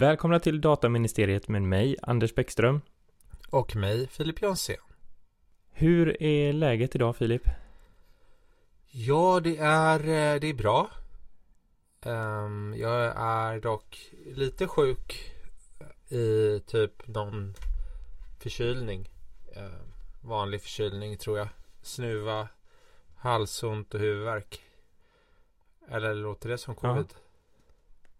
Välkomna 0.00 0.40
till 0.40 0.60
Dataministeriet 0.60 1.48
med 1.48 1.62
mig, 1.62 1.96
Anders 2.02 2.34
Bäckström. 2.34 2.80
Och 3.50 3.76
mig, 3.76 4.08
Filip 4.08 4.42
Jonsén. 4.42 4.76
Hur 5.70 6.22
är 6.22 6.52
läget 6.52 6.94
idag, 6.94 7.16
Filip? 7.16 7.42
Ja, 8.90 9.40
det 9.40 9.56
är, 9.56 10.00
eh, 10.00 10.40
det 10.40 10.46
är 10.46 10.54
bra. 10.54 10.90
Um, 12.02 12.74
jag 12.76 13.12
är 13.16 13.60
dock 13.60 14.10
lite 14.26 14.66
sjuk 14.66 15.34
i 16.08 16.60
typ 16.66 17.06
någon 17.06 17.54
förkylning. 18.40 19.08
Uh, 19.56 19.80
vanlig 20.20 20.62
förkylning 20.62 21.16
tror 21.16 21.38
jag. 21.38 21.48
Snuva, 21.82 22.48
halsont 23.16 23.94
och 23.94 24.00
huvudvärk. 24.00 24.60
Eller 25.88 26.14
låter 26.14 26.48
det 26.48 26.58
som 26.58 26.74
covid? 26.74 27.06
Ja. 27.10 27.18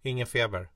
Ingen 0.03 0.27
feber. 0.27 0.69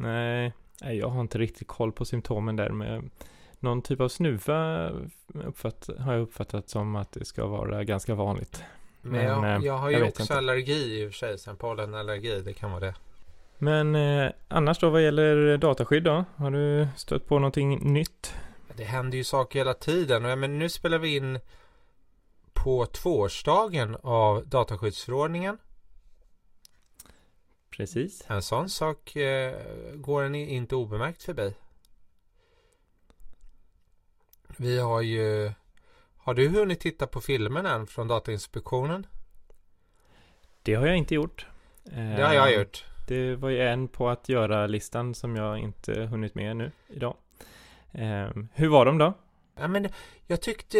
Nej, 0.00 0.52
jag 0.80 1.08
har 1.08 1.20
inte 1.20 1.38
riktigt 1.38 1.68
koll 1.68 1.92
på 1.92 2.04
symptomen 2.04 2.56
där. 2.56 2.70
Men 2.70 3.10
någon 3.58 3.82
typ 3.82 4.00
av 4.00 4.08
snuva 4.08 4.90
uppfatt, 5.34 5.88
har 5.98 6.12
jag 6.12 6.22
uppfattat 6.22 6.68
som 6.68 6.96
att 6.96 7.12
det 7.12 7.24
ska 7.24 7.46
vara 7.46 7.84
ganska 7.84 8.14
vanligt. 8.14 8.62
Men, 9.02 9.24
jag, 9.24 9.56
eh, 9.56 9.64
jag 9.64 9.78
har 9.78 9.90
ju 9.90 9.98
jag 9.98 10.08
också 10.08 10.22
inte. 10.22 10.36
allergi 10.36 11.02
i 11.02 11.06
och 11.06 11.10
för 11.10 11.18
sig. 11.18 11.38
Sen 11.38 11.56
pollenallergi, 11.56 12.40
det 12.40 12.52
kan 12.52 12.70
vara 12.70 12.80
det. 12.80 12.94
Men 13.58 13.94
eh, 13.94 14.30
annars 14.48 14.78
då 14.78 14.90
vad 14.90 15.02
gäller 15.02 15.56
dataskydd 15.56 16.04
då? 16.04 16.24
Har 16.36 16.50
du 16.50 16.88
stött 16.96 17.26
på 17.26 17.38
någonting 17.38 17.92
nytt? 17.92 18.34
Det 18.76 18.84
händer 18.84 19.18
ju 19.18 19.24
saker 19.24 19.58
hela 19.58 19.74
tiden. 19.74 20.40
Men 20.40 20.58
nu 20.58 20.68
spelar 20.68 20.98
vi 20.98 21.16
in 21.16 21.38
på 22.52 22.86
tvåårsdagen 22.86 23.96
av 24.02 24.46
dataskyddsförordningen. 24.46 25.58
Precis. 27.70 28.24
En 28.26 28.42
sån 28.42 28.68
sak 28.68 29.16
eh, 29.16 29.54
går 29.94 30.22
en 30.22 30.34
inte 30.34 30.76
obemärkt 30.76 31.22
förbi. 31.22 31.54
Vi 34.56 34.78
har 34.78 35.00
ju 35.00 35.52
Har 36.16 36.34
du 36.34 36.48
hunnit 36.48 36.80
titta 36.80 37.06
på 37.06 37.20
filmen 37.20 37.66
än 37.66 37.86
från 37.86 38.08
Datainspektionen? 38.08 39.06
Det 40.62 40.74
har 40.74 40.86
jag 40.86 40.96
inte 40.96 41.14
gjort. 41.14 41.46
Det 41.84 42.22
har 42.22 42.34
jag 42.34 42.54
gjort. 42.54 42.84
Det 43.08 43.36
var 43.36 43.48
ju 43.48 43.60
en 43.60 43.88
på 43.88 44.08
att 44.08 44.28
göra-listan 44.28 45.14
som 45.14 45.36
jag 45.36 45.58
inte 45.58 46.02
hunnit 46.02 46.34
med 46.34 46.56
nu 46.56 46.72
idag. 46.88 47.16
Hur 48.52 48.68
var 48.68 48.84
de 48.86 48.98
då? 48.98 49.14
Ja, 49.54 49.68
men 49.68 49.88
jag 50.26 50.40
tyckte 50.40 50.78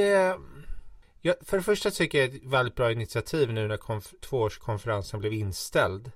jag, 1.21 1.35
För 1.41 1.57
det 1.57 1.63
första 1.63 1.91
tycker 1.91 2.19
jag 2.19 2.31
det 2.31 2.37
är 2.37 2.39
ett 2.39 2.53
väldigt 2.53 2.75
bra 2.75 2.93
initiativ 2.93 3.53
nu 3.53 3.69
när 3.69 3.77
konf, 3.77 4.15
tvåårskonferensen 4.21 5.21
blev 5.21 5.33
inställd. 5.33 6.11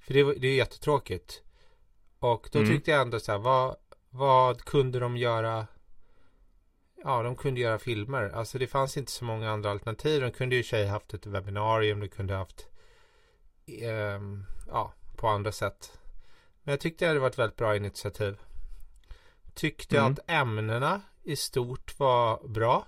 För 0.00 0.14
det, 0.14 0.34
det 0.34 0.48
är 0.48 0.54
jättetråkigt. 0.54 1.42
Och 2.18 2.48
då 2.52 2.58
mm. 2.58 2.70
tyckte 2.70 2.90
jag 2.90 3.00
ändå 3.00 3.20
så 3.20 3.32
här, 3.32 3.38
vad, 3.38 3.76
vad 4.10 4.64
kunde 4.64 4.98
de 4.98 5.16
göra? 5.16 5.66
Ja, 7.04 7.22
de 7.22 7.36
kunde 7.36 7.60
göra 7.60 7.78
filmer. 7.78 8.30
Alltså 8.30 8.58
det 8.58 8.66
fanns 8.66 8.96
inte 8.96 9.12
så 9.12 9.24
många 9.24 9.50
andra 9.50 9.70
alternativ. 9.70 10.20
De 10.20 10.30
kunde 10.30 10.56
ju 10.56 10.62
tjej 10.62 10.86
haft 10.86 11.14
ett 11.14 11.26
webbinarium. 11.26 12.00
De 12.00 12.08
kunde 12.08 12.34
haft 12.34 12.66
eh, 13.66 14.20
ja, 14.68 14.92
på 15.16 15.28
andra 15.28 15.52
sätt. 15.52 15.98
Men 16.62 16.72
jag 16.72 16.80
tyckte 16.80 17.12
det 17.12 17.20
var 17.20 17.28
ett 17.28 17.38
väldigt 17.38 17.56
bra 17.56 17.76
initiativ. 17.76 18.38
Tyckte 19.54 19.98
mm. 19.98 20.12
att 20.12 20.18
ämnena 20.26 21.00
i 21.22 21.36
stort 21.36 21.98
var 21.98 22.48
bra. 22.48 22.86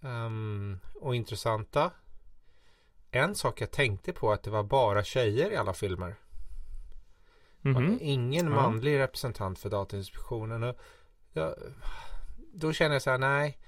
Um, 0.00 0.80
och 0.94 1.14
intressanta. 1.14 1.90
En 3.10 3.34
sak 3.34 3.60
jag 3.60 3.70
tänkte 3.70 4.12
på 4.12 4.32
att 4.32 4.42
det 4.42 4.50
var 4.50 4.62
bara 4.62 5.04
tjejer 5.04 5.50
i 5.50 5.56
alla 5.56 5.72
filmer. 5.72 6.16
Mm 7.64 7.76
-hmm. 7.82 7.98
Ingen 8.00 8.46
ja. 8.46 8.54
manlig 8.54 8.98
representant 8.98 9.58
för 9.58 9.70
Datainspektionen. 9.70 10.62
Och 10.62 10.76
jag, 11.32 11.54
då 12.52 12.72
känner 12.72 12.94
jag 12.94 13.02
så 13.02 13.10
här, 13.10 13.18
nej. 13.18 13.58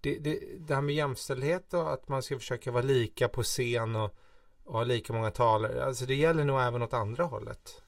Det, 0.00 0.18
det, 0.18 0.40
det 0.58 0.74
här 0.74 0.82
med 0.82 0.94
jämställdhet 0.94 1.74
och 1.74 1.92
att 1.92 2.08
man 2.08 2.22
ska 2.22 2.38
försöka 2.38 2.70
vara 2.70 2.82
lika 2.82 3.28
på 3.28 3.42
scen 3.42 3.96
och, 3.96 4.14
och 4.64 4.74
ha 4.74 4.84
lika 4.84 5.12
många 5.12 5.30
talare. 5.30 5.84
Alltså 5.84 6.06
det 6.06 6.14
gäller 6.14 6.44
nog 6.44 6.60
även 6.60 6.82
åt 6.82 6.94
andra 6.94 7.24
hållet. 7.24 7.82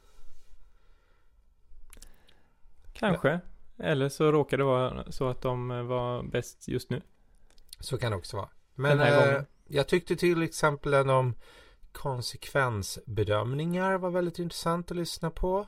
Kanske. 2.93 3.29
Ja. 3.29 3.41
Eller 3.85 4.09
så 4.09 4.33
råkar 4.33 4.59
det 4.59 4.65
vara 4.65 5.13
så 5.13 5.29
att 5.29 5.43
de 5.43 5.69
var 5.87 6.23
bäst 6.23 6.69
just 6.69 6.91
nu. 6.91 7.03
Så 7.81 7.99
kan 7.99 8.11
det 8.13 8.19
också 8.19 8.37
vara. 8.37 8.49
Men 8.75 9.01
eh, 9.01 9.43
jag 9.73 9.89
tyckte 9.89 10.17
till 10.17 10.43
exempel 10.43 10.95
en 10.95 11.11
om 11.11 11.35
konsekvensbedömningar 11.93 13.99
var 13.99 14.11
väldigt 14.11 14.39
intressant 14.39 14.91
att 14.91 14.97
lyssna 14.97 15.31
på. 15.31 15.67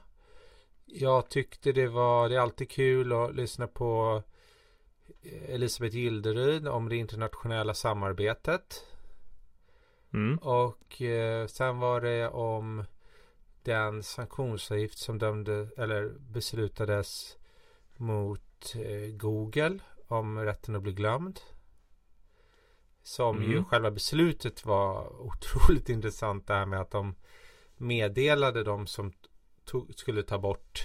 Jag 0.84 1.28
tyckte 1.28 1.72
det 1.72 1.86
var, 1.86 2.28
det 2.28 2.36
är 2.36 2.40
alltid 2.40 2.70
kul 2.70 3.12
att 3.12 3.34
lyssna 3.34 3.66
på 3.66 4.22
Elisabeth 5.48 5.96
Gilderyd 5.96 6.68
om 6.68 6.88
det 6.88 6.96
internationella 6.96 7.74
samarbetet. 7.74 8.86
Mm. 10.12 10.38
Och 10.38 11.02
eh, 11.02 11.46
sen 11.46 11.78
var 11.78 12.00
det 12.00 12.28
om 12.28 12.84
den 13.62 14.02
sanktionsavgift 14.02 14.98
som 14.98 15.18
dömde 15.18 15.68
eller 15.76 16.12
beslutades 16.18 17.36
mot 17.96 18.74
eh, 18.74 19.16
Google 19.16 19.78
om 20.08 20.38
rätten 20.38 20.76
att 20.76 20.82
bli 20.82 20.92
glömd. 20.92 21.40
Som 23.02 23.36
mm. 23.36 23.50
ju 23.50 23.64
själva 23.64 23.90
beslutet 23.90 24.64
var 24.64 25.20
otroligt 25.22 25.88
intressant 25.88 26.46
det 26.46 26.54
här 26.54 26.66
med 26.66 26.80
att 26.80 26.90
de 26.90 27.14
meddelade 27.76 28.64
de 28.64 28.86
som 28.86 29.12
tog, 29.64 29.94
skulle 29.94 30.22
ta 30.22 30.38
bort 30.38 30.80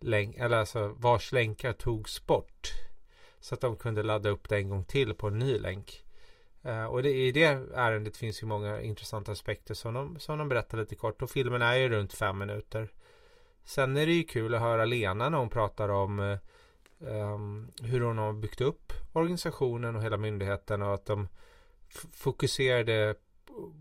länk, 0.00 0.36
eller 0.36 0.56
alltså 0.56 0.88
vars 0.98 1.32
länkar 1.32 1.72
togs 1.72 2.26
bort. 2.26 2.72
Så 3.40 3.54
att 3.54 3.60
de 3.60 3.76
kunde 3.76 4.02
ladda 4.02 4.28
upp 4.28 4.48
det 4.48 4.56
en 4.56 4.68
gång 4.68 4.84
till 4.84 5.14
på 5.14 5.26
en 5.26 5.38
ny 5.38 5.58
länk. 5.58 6.04
Uh, 6.66 6.84
och 6.84 7.02
det, 7.02 7.10
i 7.10 7.32
det 7.32 7.44
ärendet 7.74 8.16
finns 8.16 8.42
ju 8.42 8.46
många 8.46 8.80
intressanta 8.80 9.32
aspekter 9.32 9.74
som 9.74 9.94
de, 9.94 10.18
som 10.18 10.38
de 10.38 10.48
berättar 10.48 10.78
lite 10.78 10.94
kort. 10.94 11.22
Och 11.22 11.30
filmen 11.30 11.62
är 11.62 11.74
ju 11.74 11.88
runt 11.88 12.14
fem 12.14 12.38
minuter. 12.38 12.88
Sen 13.64 13.96
är 13.96 14.06
det 14.06 14.12
ju 14.12 14.22
kul 14.22 14.54
att 14.54 14.60
höra 14.60 14.84
Lena 14.84 15.28
när 15.28 15.38
hon 15.38 15.50
pratar 15.50 15.88
om 15.88 16.18
uh, 16.18 16.38
um, 16.98 17.72
hur 17.82 18.00
hon 18.00 18.18
har 18.18 18.32
byggt 18.32 18.60
upp 18.60 18.92
organisationen 19.12 19.96
och 19.96 20.02
hela 20.02 20.16
myndigheten 20.16 20.82
och 20.82 20.94
att 20.94 21.06
de 21.06 21.28
fokuserade 22.12 23.14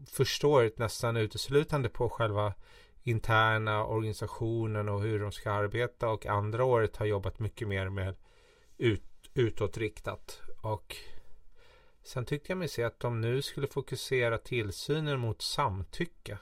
första 0.07 0.47
året 0.47 0.78
nästan 0.78 1.17
uteslutande 1.17 1.89
på 1.89 2.09
själva 2.09 2.53
interna 3.03 3.85
organisationen 3.85 4.89
och 4.89 5.01
hur 5.01 5.19
de 5.19 5.31
ska 5.31 5.51
arbeta 5.51 6.09
och 6.09 6.25
andra 6.25 6.63
året 6.63 6.97
har 6.97 7.05
jobbat 7.05 7.39
mycket 7.39 7.67
mer 7.67 7.89
med 7.89 8.16
ut, 8.78 9.03
utåtriktat 9.34 10.41
och 10.61 10.95
sen 12.03 12.25
tyckte 12.25 12.51
jag 12.51 12.57
mig 12.57 12.67
se 12.67 12.84
att 12.84 12.99
de 12.99 13.22
nu 13.22 13.41
skulle 13.41 13.67
fokusera 13.67 14.38
tillsynen 14.38 15.19
mot 15.19 15.41
samtycke. 15.41 16.38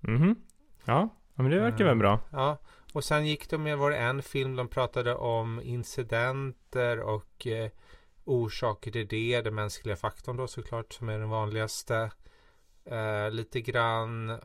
Mhm. 0.00 0.36
Ja, 0.84 1.08
men 1.34 1.50
det 1.50 1.60
verkar 1.60 1.84
väl 1.84 1.96
bra. 1.96 2.20
Ja, 2.32 2.58
och 2.96 3.04
sen 3.04 3.26
gick 3.26 3.50
de 3.50 3.62
med, 3.62 3.78
var 3.78 3.90
det 3.90 3.96
en 3.96 4.22
film 4.22 4.56
de 4.56 4.68
pratade 4.68 5.14
om 5.14 5.60
incidenter 5.62 7.00
och 7.00 7.46
eh, 7.46 7.70
orsaker 8.24 8.90
till 8.90 9.08
det. 9.08 9.40
Den 9.40 9.54
mänskliga 9.54 9.96
faktorn 9.96 10.36
då 10.36 10.46
såklart 10.46 10.92
som 10.92 11.08
är 11.08 11.18
den 11.18 11.28
vanligaste. 11.28 12.10
Eh, 12.84 13.30
lite 13.30 13.60
grann 13.60 14.40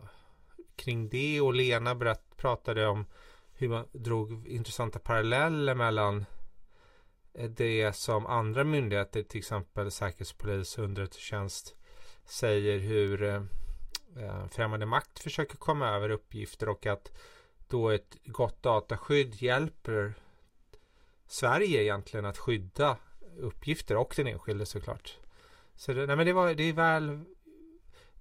kring 0.76 1.10
det 1.10 1.42
och 1.42 1.54
Lena 1.54 1.96
berätt, 1.96 2.38
pratade 2.38 2.88
om 2.88 3.06
hur 3.54 3.70
man 3.70 3.86
drog 3.92 4.48
intressanta 4.48 5.00
paralleller 5.00 5.76
mellan 5.76 6.26
eh, 7.34 7.50
det 7.50 7.96
som 7.96 8.26
andra 8.26 8.64
myndigheter, 8.64 9.24
till 9.24 9.40
exempel 9.40 9.92
säkerhetspolis 9.92 10.78
och 10.78 10.84
underrättelsetjänst 10.84 11.76
säger 12.26 12.80
hur 12.80 13.24
eh, 13.24 13.44
eh, 14.18 14.48
främmande 14.48 14.86
makt 14.86 15.20
försöker 15.20 15.58
komma 15.58 15.90
över 15.90 16.10
uppgifter 16.10 16.70
och 16.70 16.86
att 16.86 17.12
då 17.72 17.90
ett 17.90 18.18
gott 18.26 18.64
dataskydd 18.64 19.42
hjälper 19.42 20.14
Sverige 21.28 21.82
egentligen 21.82 22.26
att 22.26 22.38
skydda 22.38 22.98
uppgifter 23.38 23.98
och 23.98 24.14
den 24.18 24.28
enskilde 24.28 24.66
såklart. 24.66 25.18
Så 25.76 25.94
det, 25.94 26.06
nej 26.06 26.16
men 26.16 26.26
det, 26.26 26.34
var, 26.34 26.54
det 26.54 26.64
är 26.64 26.74
väl 26.74 27.20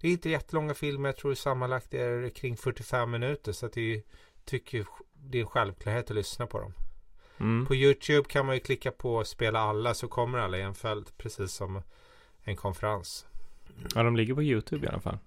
Det 0.00 0.08
är 0.08 0.12
inte 0.12 0.30
jättelånga 0.30 0.74
filmer. 0.74 1.08
Jag 1.08 1.16
tror 1.16 1.34
sammanlagt 1.34 1.94
är 1.94 2.22
det 2.22 2.30
kring 2.30 2.56
45 2.56 3.10
minuter. 3.10 3.52
Så 3.52 3.66
att 3.66 3.72
det 3.72 4.02
tycker 4.44 4.86
det 5.14 5.38
är 5.38 5.42
en 5.42 5.48
självklarhet 5.48 6.10
att 6.10 6.16
lyssna 6.16 6.46
på 6.46 6.60
dem. 6.60 6.72
Mm. 7.40 7.66
På 7.66 7.74
Youtube 7.74 8.28
kan 8.28 8.46
man 8.46 8.54
ju 8.54 8.60
klicka 8.60 8.90
på 8.90 9.24
spela 9.24 9.60
alla 9.60 9.94
så 9.94 10.08
kommer 10.08 10.38
alla 10.38 10.58
i 10.58 10.62
en 10.62 10.74
följd. 10.74 11.16
Precis 11.16 11.52
som 11.52 11.82
en 12.42 12.56
konferens. 12.56 13.26
Ja, 13.94 14.02
de 14.02 14.16
ligger 14.16 14.34
på 14.34 14.42
Youtube 14.42 14.86
i 14.86 14.88
alla 14.88 15.00
fall. 15.00 15.18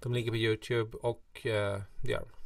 De 0.00 0.14
ligger 0.14 0.30
på 0.30 0.36
Youtube 0.36 0.96
och 0.96 1.46
eh, 1.46 1.80
det 2.02 2.10
gör 2.10 2.20
de. 2.20 2.43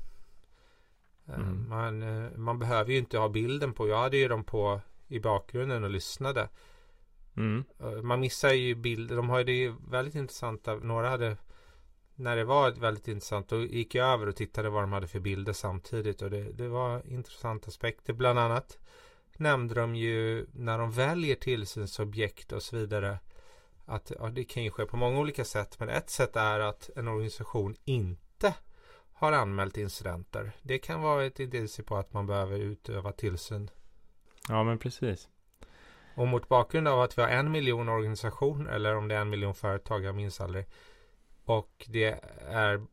Eh, 1.28 1.34
mm. 1.34 1.69
Man, 1.69 2.02
eh, 2.02 2.30
man 2.36 2.58
behöver 2.58 2.92
ju 2.92 2.98
inte 2.98 3.19
ha 3.19 3.28
bilden 3.28 3.72
på. 3.72 3.88
Jag 3.88 3.98
hade 3.98 4.16
ju 4.16 4.28
dem 4.28 4.44
på 4.44 4.80
i 5.08 5.20
bakgrunden 5.20 5.84
och 5.84 5.90
lyssnade. 5.90 6.48
Mm. 7.36 7.64
Eh, 7.80 8.02
man 8.02 8.20
missar 8.20 8.50
ju 8.50 8.75
bilder. 8.75 9.16
De 9.16 9.28
har 9.28 9.40
ju 9.40 9.75
väldigt 9.90 10.14
intressanta. 10.14 10.75
Några 10.75 11.08
hade 11.08 11.36
när 12.14 12.36
det 12.36 12.44
var 12.44 12.70
väldigt 12.70 13.08
intressant 13.08 13.48
då 13.48 13.60
gick 13.60 13.94
jag 13.94 14.08
över 14.08 14.26
och 14.26 14.36
tittade 14.36 14.70
vad 14.70 14.82
de 14.82 14.92
hade 14.92 15.08
för 15.08 15.20
bilder 15.20 15.52
samtidigt 15.52 16.22
och 16.22 16.30
det, 16.30 16.52
det 16.52 16.69
var 16.69 17.02
intressanta 17.06 17.69
aspekter. 17.69 18.12
Bland 18.12 18.38
annat 18.38 18.78
nämnde 19.36 19.74
de 19.74 19.96
ju 19.96 20.46
när 20.52 20.78
de 20.78 20.90
väljer 20.90 21.36
tillsynsobjekt 21.36 22.52
och 22.52 22.62
så 22.62 22.76
vidare 22.76 23.19
att 23.86 24.12
ja, 24.19 24.31
det 24.31 24.44
kan 24.44 24.64
ju 24.64 24.70
ske 24.70 24.86
på 24.86 24.96
många 24.96 25.19
olika 25.19 25.44
sätt 25.44 25.81
men 25.81 25.88
ett 25.88 26.10
sätt 26.10 26.36
är 26.36 26.60
att 26.60 26.90
en 26.96 27.08
organisation 27.08 27.76
inte 27.84 28.54
har 29.19 29.32
anmält 29.32 29.76
incidenter. 29.76 30.53
Det 30.62 30.79
kan 30.79 31.03
vara 31.03 31.25
ett 31.25 31.41
indicium 31.41 31.87
på 31.87 31.97
att 31.97 32.12
man 32.12 32.26
behöver 32.26 32.59
utöva 32.59 33.12
tillsyn. 33.12 33.70
Ja, 34.49 34.65
men 34.65 34.79
precis. 34.79 35.29
Och 36.15 36.29
mot 36.29 36.49
bakgrund 36.49 36.88
av 36.88 37.00
att 37.00 37.19
vi 37.19 37.23
har 37.23 37.29
en 37.29 37.50
miljon 37.50 37.88
organisationer 37.88 38.70
eller 38.73 38.97
om 38.97 39.09
det 39.09 39.15
är 39.15 39.20
en 39.20 39.31
miljon 39.31 39.55
företag, 39.55 40.05
jag 40.05 40.15
minns 40.15 40.41
aldrig. 40.41 40.67
Och 41.44 41.87
det 41.88 42.20
är, 42.49 42.87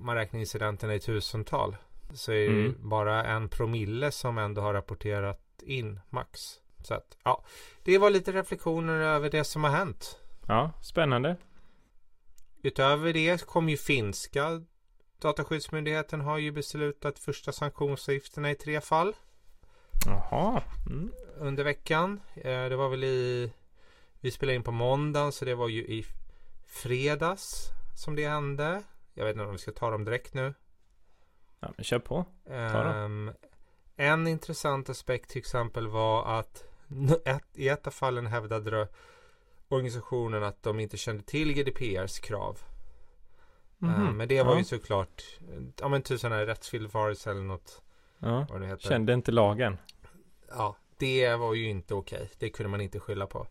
man 0.00 0.16
räknar 0.16 0.40
incidenterna 0.40 0.94
i 0.94 1.00
tusental. 1.00 1.76
Så 2.12 2.32
är 2.32 2.48
det 2.48 2.60
mm. 2.60 2.88
bara 2.88 3.24
en 3.24 3.48
promille 3.48 4.10
som 4.10 4.38
ändå 4.38 4.60
har 4.60 4.74
rapporterat 4.74 5.62
in 5.62 6.00
max. 6.10 6.40
Så 6.84 6.94
att, 6.94 7.16
ja, 7.24 7.44
det 7.82 7.98
var 7.98 8.10
lite 8.10 8.32
reflektioner 8.32 8.94
över 8.94 9.30
det 9.30 9.44
som 9.44 9.64
har 9.64 9.70
hänt. 9.70 10.18
Ja, 10.46 10.72
spännande. 10.82 11.36
Utöver 12.62 13.12
det 13.12 13.46
kom 13.46 13.68
ju 13.68 13.76
finska 13.76 14.62
Dataskyddsmyndigheten 15.18 16.20
har 16.20 16.38
ju 16.38 16.52
beslutat 16.52 17.18
första 17.18 17.52
sanktionsavgifterna 17.52 18.50
i 18.50 18.54
tre 18.54 18.80
fall. 18.80 19.16
Jaha. 20.06 20.62
Mm. 20.86 21.12
Under 21.38 21.64
veckan. 21.64 22.20
Eh, 22.34 22.68
det 22.68 22.76
var 22.76 22.88
väl 22.88 23.04
i... 23.04 23.52
Vi 24.20 24.30
spelade 24.30 24.56
in 24.56 24.62
på 24.62 24.72
måndagen 24.72 25.32
så 25.32 25.44
det 25.44 25.54
var 25.54 25.68
ju 25.68 25.80
i 25.82 26.04
fredags 26.66 27.70
som 27.96 28.16
det 28.16 28.28
hände. 28.28 28.82
Jag 29.14 29.24
vet 29.24 29.34
inte 29.34 29.44
om 29.44 29.52
vi 29.52 29.58
ska 29.58 29.72
ta 29.72 29.90
dem 29.90 30.04
direkt 30.04 30.34
nu. 30.34 30.54
Ja, 31.60 31.68
men 31.76 31.84
kör 31.84 31.98
på. 31.98 32.24
Ta 32.46 32.84
dem. 32.84 33.28
Um, 33.28 33.32
en 33.96 34.26
intressant 34.26 34.88
aspekt 34.88 35.30
till 35.30 35.38
exempel 35.38 35.88
var 35.88 36.38
att 36.38 36.64
i 37.54 37.68
ett 37.68 37.86
av 37.86 37.90
fallen 37.90 38.26
hävdade 38.26 38.88
organisationen 39.68 40.42
att 40.42 40.62
de 40.62 40.80
inte 40.80 40.96
kände 40.96 41.22
till 41.22 41.52
GDPRs 41.52 42.18
krav. 42.18 42.58
Mm 43.82 43.94
-hmm. 43.94 44.08
uh, 44.08 44.12
men 44.12 44.28
det 44.28 44.42
var 44.42 44.52
ja. 44.52 44.58
ju 44.58 44.64
såklart 44.64 45.22
ja 45.80 45.88
men 45.88 46.02
typ 46.02 46.20
sån 46.20 46.32
här 46.32 46.46
rättsvillfarelse 46.46 47.30
eller 47.30 47.42
något. 47.42 47.82
Ja. 48.18 48.46
Vad 48.50 48.60
det 48.60 48.66
heter. 48.66 48.88
Kände 48.88 49.12
inte 49.12 49.32
lagen. 49.32 49.76
Ja, 50.48 50.76
det 50.96 51.36
var 51.36 51.54
ju 51.54 51.68
inte 51.68 51.94
okej. 51.94 52.30
Det 52.38 52.50
kunde 52.50 52.70
man 52.70 52.80
inte 52.80 53.00
skylla 53.00 53.26
på. 53.26 53.46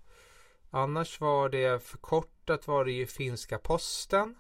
Annars 0.70 1.22
var 1.22 1.50
det 1.50 1.84
förkortat 1.84 2.68
var 2.68 2.86
det 2.86 2.92
ju 2.92 3.08
finska 3.08 3.58
posten. 3.58 4.36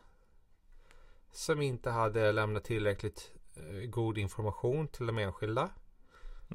Som 1.31 1.61
inte 1.61 1.89
hade 1.89 2.31
lämnat 2.31 2.63
tillräckligt 2.63 3.31
eh, 3.55 3.89
god 3.89 4.17
information 4.17 4.87
till 4.87 5.07
de 5.07 5.17
enskilda. 5.17 5.69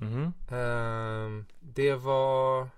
Mm. 0.01 0.33
Uh, 0.53 1.45
det 1.61 1.95
var 1.95 2.69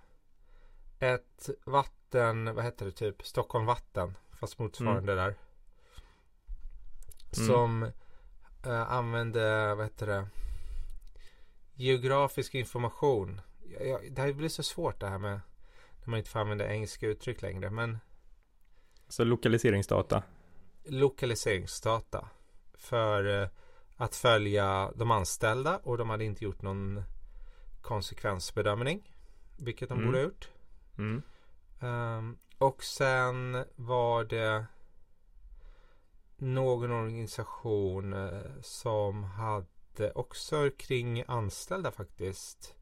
ett 0.99 1.51
vatten, 1.65 2.55
vad 2.55 2.65
heter 2.65 2.87
det 2.87 2.93
typ, 2.93 3.27
Stockholm 3.27 3.67
vatten. 3.67 4.17
Fast 4.33 4.59
motsvarande 4.59 5.13
mm. 5.13 5.25
där. 5.25 5.35
Som 7.35 7.83
uh, 8.67 8.93
använde, 8.93 9.75
vad 9.75 9.85
heter 9.85 10.07
det, 10.07 10.29
geografisk 11.75 12.55
information. 12.55 13.41
Jag, 13.65 13.89
jag, 13.89 14.13
det 14.13 14.23
här 14.23 14.33
blir 14.33 14.49
så 14.49 14.63
svårt 14.63 15.01
det 15.01 15.09
här 15.09 15.19
med 15.19 15.41
när 16.01 16.11
man 16.11 16.19
inte 16.19 16.31
får 16.31 16.41
använda 16.41 16.73
engelska 16.73 17.07
uttryck 17.07 17.43
längre. 17.43 17.71
Men 17.71 17.99
Så 19.09 19.25
lokaliseringsdata? 19.25 20.23
Lokaliseringsdata. 20.85 22.29
För 22.75 23.27
uh, 23.27 23.49
att 23.97 24.17
följa 24.17 24.93
de 24.95 25.11
anställda 25.11 25.81
och 25.83 25.99
de 25.99 26.11
hade 26.11 26.25
inte 26.25 26.45
gjort 26.45 26.63
någon 26.63 27.03
konsekvensbedömning. 27.83 29.11
Vilket 29.57 29.89
de 29.89 29.95
mm. 29.95 30.07
borde 30.07 30.19
ha 30.19 30.25
gjort. 30.25 30.49
Mm. 30.99 31.23
Um, 31.81 32.39
och 32.59 32.85
sen 32.85 33.65
var 33.77 34.25
det 34.25 34.67
någon 36.45 36.91
organisation 36.91 38.15
uh, 38.15 38.61
som 38.63 39.25
hade 39.25 40.13
också 40.15 40.71
kring 40.79 41.25
anställda 41.27 41.91
faktiskt 41.91 42.75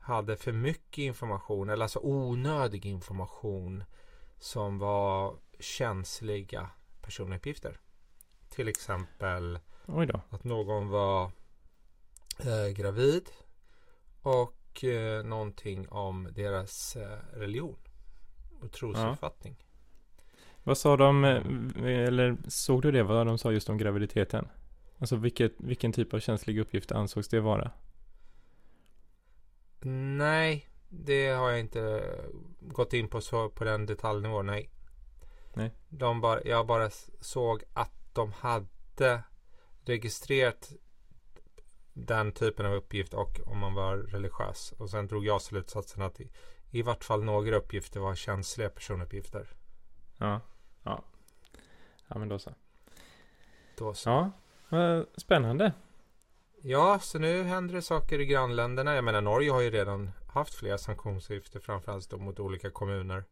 hade 0.00 0.36
för 0.36 0.52
mycket 0.52 0.98
information 0.98 1.70
eller 1.70 1.82
alltså 1.82 2.00
onödig 2.02 2.86
information 2.86 3.84
som 4.38 4.78
var 4.78 5.36
känsliga 5.60 6.70
personuppgifter. 7.00 7.80
Till 8.48 8.68
exempel 8.68 9.58
att 10.28 10.44
någon 10.44 10.88
var 10.88 11.30
eh, 12.38 12.68
gravid 12.76 13.30
och 14.22 14.84
eh, 14.84 15.24
någonting 15.24 15.88
om 15.88 16.28
deras 16.32 16.96
eh, 16.96 17.18
religion 17.32 17.78
och 18.60 18.72
trosuppfattning. 18.72 19.56
Ja. 19.58 19.64
Vad 20.64 20.78
sa 20.78 20.96
de, 20.96 21.24
eh, 21.24 21.86
eller 21.86 22.36
såg 22.48 22.82
du 22.82 22.90
det, 22.90 23.02
vad 23.02 23.26
de 23.26 23.38
sa 23.38 23.52
just 23.52 23.68
om 23.68 23.78
graviditeten? 23.78 24.48
Alltså 24.98 25.16
vilket, 25.16 25.52
vilken 25.56 25.92
typ 25.92 26.14
av 26.14 26.20
känslig 26.20 26.58
uppgift 26.58 26.92
ansågs 26.92 27.28
det 27.28 27.40
vara? 27.40 27.70
Nej, 30.16 30.68
det 30.88 31.28
har 31.28 31.50
jag 31.50 31.60
inte 31.60 32.02
gått 32.60 32.92
in 32.92 33.08
på 33.08 33.20
så 33.20 33.48
på 33.48 33.64
den 33.64 33.86
detaljnivån, 33.86 34.46
nej. 34.46 34.70
Nej. 35.54 35.70
De 35.88 36.20
bara, 36.20 36.44
jag 36.44 36.66
bara 36.66 36.90
såg 37.20 37.62
att 37.72 37.92
de 38.12 38.32
hade 38.32 39.22
registrerat 39.84 40.72
den 41.92 42.32
typen 42.32 42.66
av 42.66 42.74
uppgift 42.74 43.14
och 43.14 43.40
om 43.46 43.58
man 43.58 43.74
var 43.74 43.96
religiös. 43.96 44.72
Och 44.78 44.90
sen 44.90 45.06
drog 45.06 45.26
jag 45.26 45.42
slutsatsen 45.42 46.02
att 46.02 46.20
i, 46.20 46.30
i 46.70 46.82
vart 46.82 47.04
fall 47.04 47.24
några 47.24 47.56
uppgifter 47.56 48.00
var 48.00 48.14
känsliga 48.14 48.68
personuppgifter. 48.68 49.48
Ja, 50.18 50.40
ja. 50.84 51.02
Ja, 52.08 52.18
men 52.18 52.28
då 52.28 52.38
så. 52.38 52.50
Då 53.78 53.94
så. 53.94 54.30
Ja, 54.68 55.04
spännande. 55.16 55.72
Ja, 56.62 56.98
så 56.98 57.18
nu 57.18 57.42
händer 57.42 57.74
det 57.74 57.82
saker 57.82 58.20
i 58.20 58.26
grannländerna. 58.26 58.94
Jag 58.94 59.04
menar 59.04 59.20
Norge 59.20 59.50
har 59.50 59.60
ju 59.60 59.70
redan 59.70 60.10
haft 60.28 60.54
flera 60.54 60.78
sanktionsavgifter 60.78 61.60
framförallt 61.60 62.10
då 62.10 62.16
mot 62.16 62.40
olika 62.40 62.70
kommuner. 62.70 63.24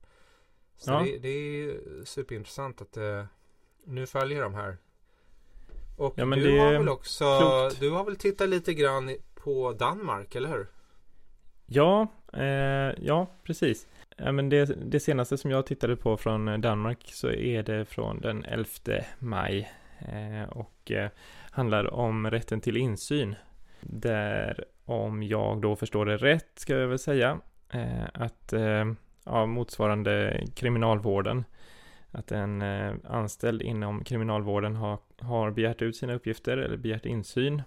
Så 0.77 0.91
ja. 0.91 1.03
det, 1.05 1.19
det, 1.19 1.29
är 1.29 2.05
superintressant 2.05 2.83
att 2.83 2.97
eh, 2.97 3.25
nu 3.85 4.07
följer 4.07 4.43
de 4.43 4.55
här. 4.55 4.77
Och 5.97 6.15
ja, 6.17 6.25
du 6.25 6.59
har 6.59 6.73
väl 6.73 6.89
också, 6.89 7.39
klokt. 7.39 7.81
du 7.81 7.91
har 7.91 8.05
väl 8.05 8.17
tittat 8.17 8.49
lite 8.49 8.75
grann 8.75 9.17
på 9.35 9.73
Danmark, 9.73 10.35
eller 10.35 10.49
hur? 10.49 10.67
Ja, 11.67 12.07
eh, 12.33 13.05
ja 13.07 13.27
precis. 13.43 13.87
Ja, 14.25 14.33
men 14.33 14.49
det, 14.49 14.65
det, 14.91 15.01
senaste 15.01 15.39
som 15.39 15.51
jag 15.51 15.67
tittade 15.67 15.97
på 15.97 16.17
från 16.17 16.49
eh, 16.49 16.59
Danmark 16.59 17.11
så 17.13 17.31
är 17.31 17.63
det 17.63 17.85
från 17.85 18.21
den 18.21 18.45
11 18.45 18.67
maj. 19.19 19.71
Eh, 19.99 20.49
och 20.49 20.91
eh, 20.91 21.11
handlar 21.51 21.95
om 21.95 22.31
rätten 22.31 22.61
till 22.61 22.77
insyn. 22.77 23.35
Där, 23.81 24.65
om 24.85 25.23
jag 25.23 25.61
då 25.61 25.77
förstår 25.77 26.07
det 26.07 26.17
rätt, 26.17 26.51
ska 26.55 26.77
jag 26.77 26.89
väl 26.89 26.99
säga, 26.99 27.39
eh, 27.73 28.05
att 28.15 28.53
eh, 28.53 28.93
ja, 29.25 29.47
motsvarande 29.47 30.45
kriminalvården, 30.55 31.45
att 32.11 32.33
en 32.33 32.63
eh, 32.63 32.95
anställd 33.09 33.63
inom 33.63 34.05
kriminalvården 34.05 34.77
har, 34.77 34.99
har 35.19 35.51
begärt 35.51 35.83
ut 35.83 35.97
sina 35.97 36.15
uppgifter 36.15 36.57
eller 36.57 36.77
begärt 36.77 37.07
insyn. 37.07 37.63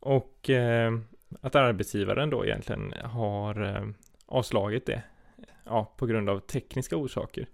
Och 0.00 0.50
att 1.40 1.54
arbetsgivaren 1.54 2.30
då 2.30 2.44
egentligen 2.44 2.94
har 3.02 3.84
avslagit 4.26 4.86
det, 4.86 5.02
ja, 5.64 5.94
på 5.96 6.06
grund 6.06 6.30
av 6.30 6.40
tekniska 6.40 6.96
orsaker. 6.96 7.48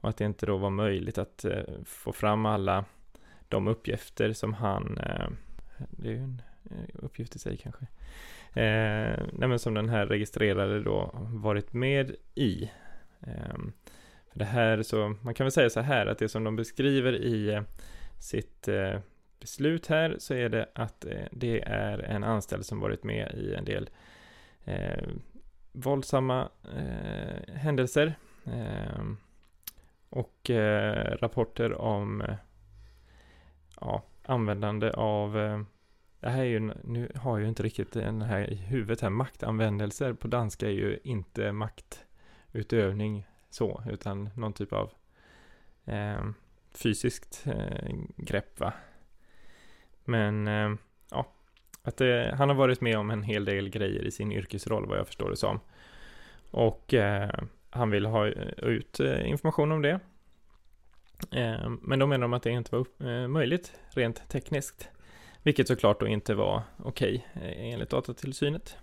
Och 0.00 0.08
att 0.08 0.16
det 0.16 0.24
inte 0.24 0.46
då 0.46 0.56
var 0.56 0.70
möjligt 0.70 1.18
att 1.18 1.44
eh, 1.44 1.62
få 1.84 2.12
fram 2.12 2.46
alla 2.46 2.84
de 3.48 3.68
uppgifter 3.68 4.32
som 4.32 4.54
han, 4.54 4.98
eh, 4.98 5.28
det 5.90 6.08
är 6.08 6.12
ju 6.12 6.18
en 6.18 6.42
eh, 6.70 6.94
uppgift 6.94 7.36
i 7.36 7.38
sig 7.38 7.56
kanske, 7.56 7.86
eh, 8.60 9.26
nej 9.32 9.48
men 9.48 9.58
som 9.58 9.74
den 9.74 9.88
här 9.88 10.06
registrerade 10.06 10.82
då 10.82 11.10
varit 11.14 11.72
med 11.72 12.16
i. 12.34 12.70
Eh, 13.20 13.56
för 14.30 14.38
det 14.38 14.44
här 14.44 14.82
så, 14.82 15.16
man 15.22 15.34
kan 15.34 15.44
väl 15.44 15.52
säga 15.52 15.70
så 15.70 15.80
här 15.80 16.06
att 16.06 16.18
det 16.18 16.28
som 16.28 16.44
de 16.44 16.56
beskriver 16.56 17.12
i 17.12 17.54
eh, 17.54 17.62
sitt 18.18 18.68
eh, 18.68 18.98
beslut 19.40 19.86
här 19.86 20.16
så 20.18 20.34
är 20.34 20.48
det 20.48 20.68
att 20.74 21.04
eh, 21.04 21.26
det 21.32 21.62
är 21.66 21.98
en 21.98 22.24
anställd 22.24 22.66
som 22.66 22.80
varit 22.80 23.04
med 23.04 23.34
i 23.34 23.54
en 23.54 23.64
del 23.64 23.90
eh, 24.64 25.08
våldsamma 25.78 26.48
eh, 26.76 27.54
händelser 27.54 28.14
eh, 28.44 29.04
och 30.10 30.50
eh, 30.50 31.16
rapporter 31.16 31.74
om 31.74 32.20
eh, 32.20 32.34
ja, 33.80 34.02
användande 34.22 34.90
av 34.90 35.38
eh, 35.38 35.62
det 36.20 36.28
här 36.28 36.40
är 36.40 36.44
ju, 36.44 36.60
nu 36.84 37.12
har 37.14 37.32
jag 37.32 37.42
ju 37.42 37.48
inte 37.48 37.62
riktigt 37.62 37.92
den 37.92 38.22
här 38.22 38.50
i 38.50 38.54
huvudet 38.54 39.00
här, 39.00 39.10
maktanvändelser 39.10 40.12
på 40.12 40.28
danska 40.28 40.66
är 40.66 40.72
ju 40.72 40.98
inte 41.04 41.52
maktutövning 41.52 43.26
så, 43.50 43.82
utan 43.90 44.30
någon 44.34 44.52
typ 44.52 44.72
av 44.72 44.92
eh, 45.84 46.30
fysiskt 46.72 47.46
eh, 47.46 47.94
grepp 48.16 48.60
va. 48.60 48.72
Men 50.04 50.48
eh, 50.48 50.74
ja, 51.10 51.26
att 51.88 51.96
det, 51.96 52.34
han 52.38 52.48
har 52.48 52.56
varit 52.56 52.80
med 52.80 52.98
om 52.98 53.10
en 53.10 53.22
hel 53.22 53.44
del 53.44 53.68
grejer 53.68 54.02
i 54.02 54.10
sin 54.10 54.32
yrkesroll 54.32 54.86
vad 54.86 54.98
jag 54.98 55.06
förstår 55.06 55.30
det 55.30 55.36
som. 55.36 55.60
Och 56.50 56.94
eh, 56.94 57.30
han 57.70 57.90
vill 57.90 58.06
ha 58.06 58.26
eh, 58.26 58.48
ut 58.58 59.00
eh, 59.00 59.28
information 59.28 59.72
om 59.72 59.82
det. 59.82 60.00
Men 61.80 61.98
då 61.98 62.06
menar 62.06 62.22
de 62.22 62.32
att 62.32 62.42
det 62.42 62.50
inte 62.50 62.76
var 62.76 63.26
möjligt 63.28 63.72
rent 63.90 64.28
tekniskt. 64.28 64.88
Vilket 65.42 65.68
såklart 65.68 66.00
då 66.00 66.06
inte 66.06 66.34
var 66.34 66.62
okej 66.76 67.26
okay, 67.36 67.54
enligt 67.54 67.90
datatillsynet. 67.90 68.76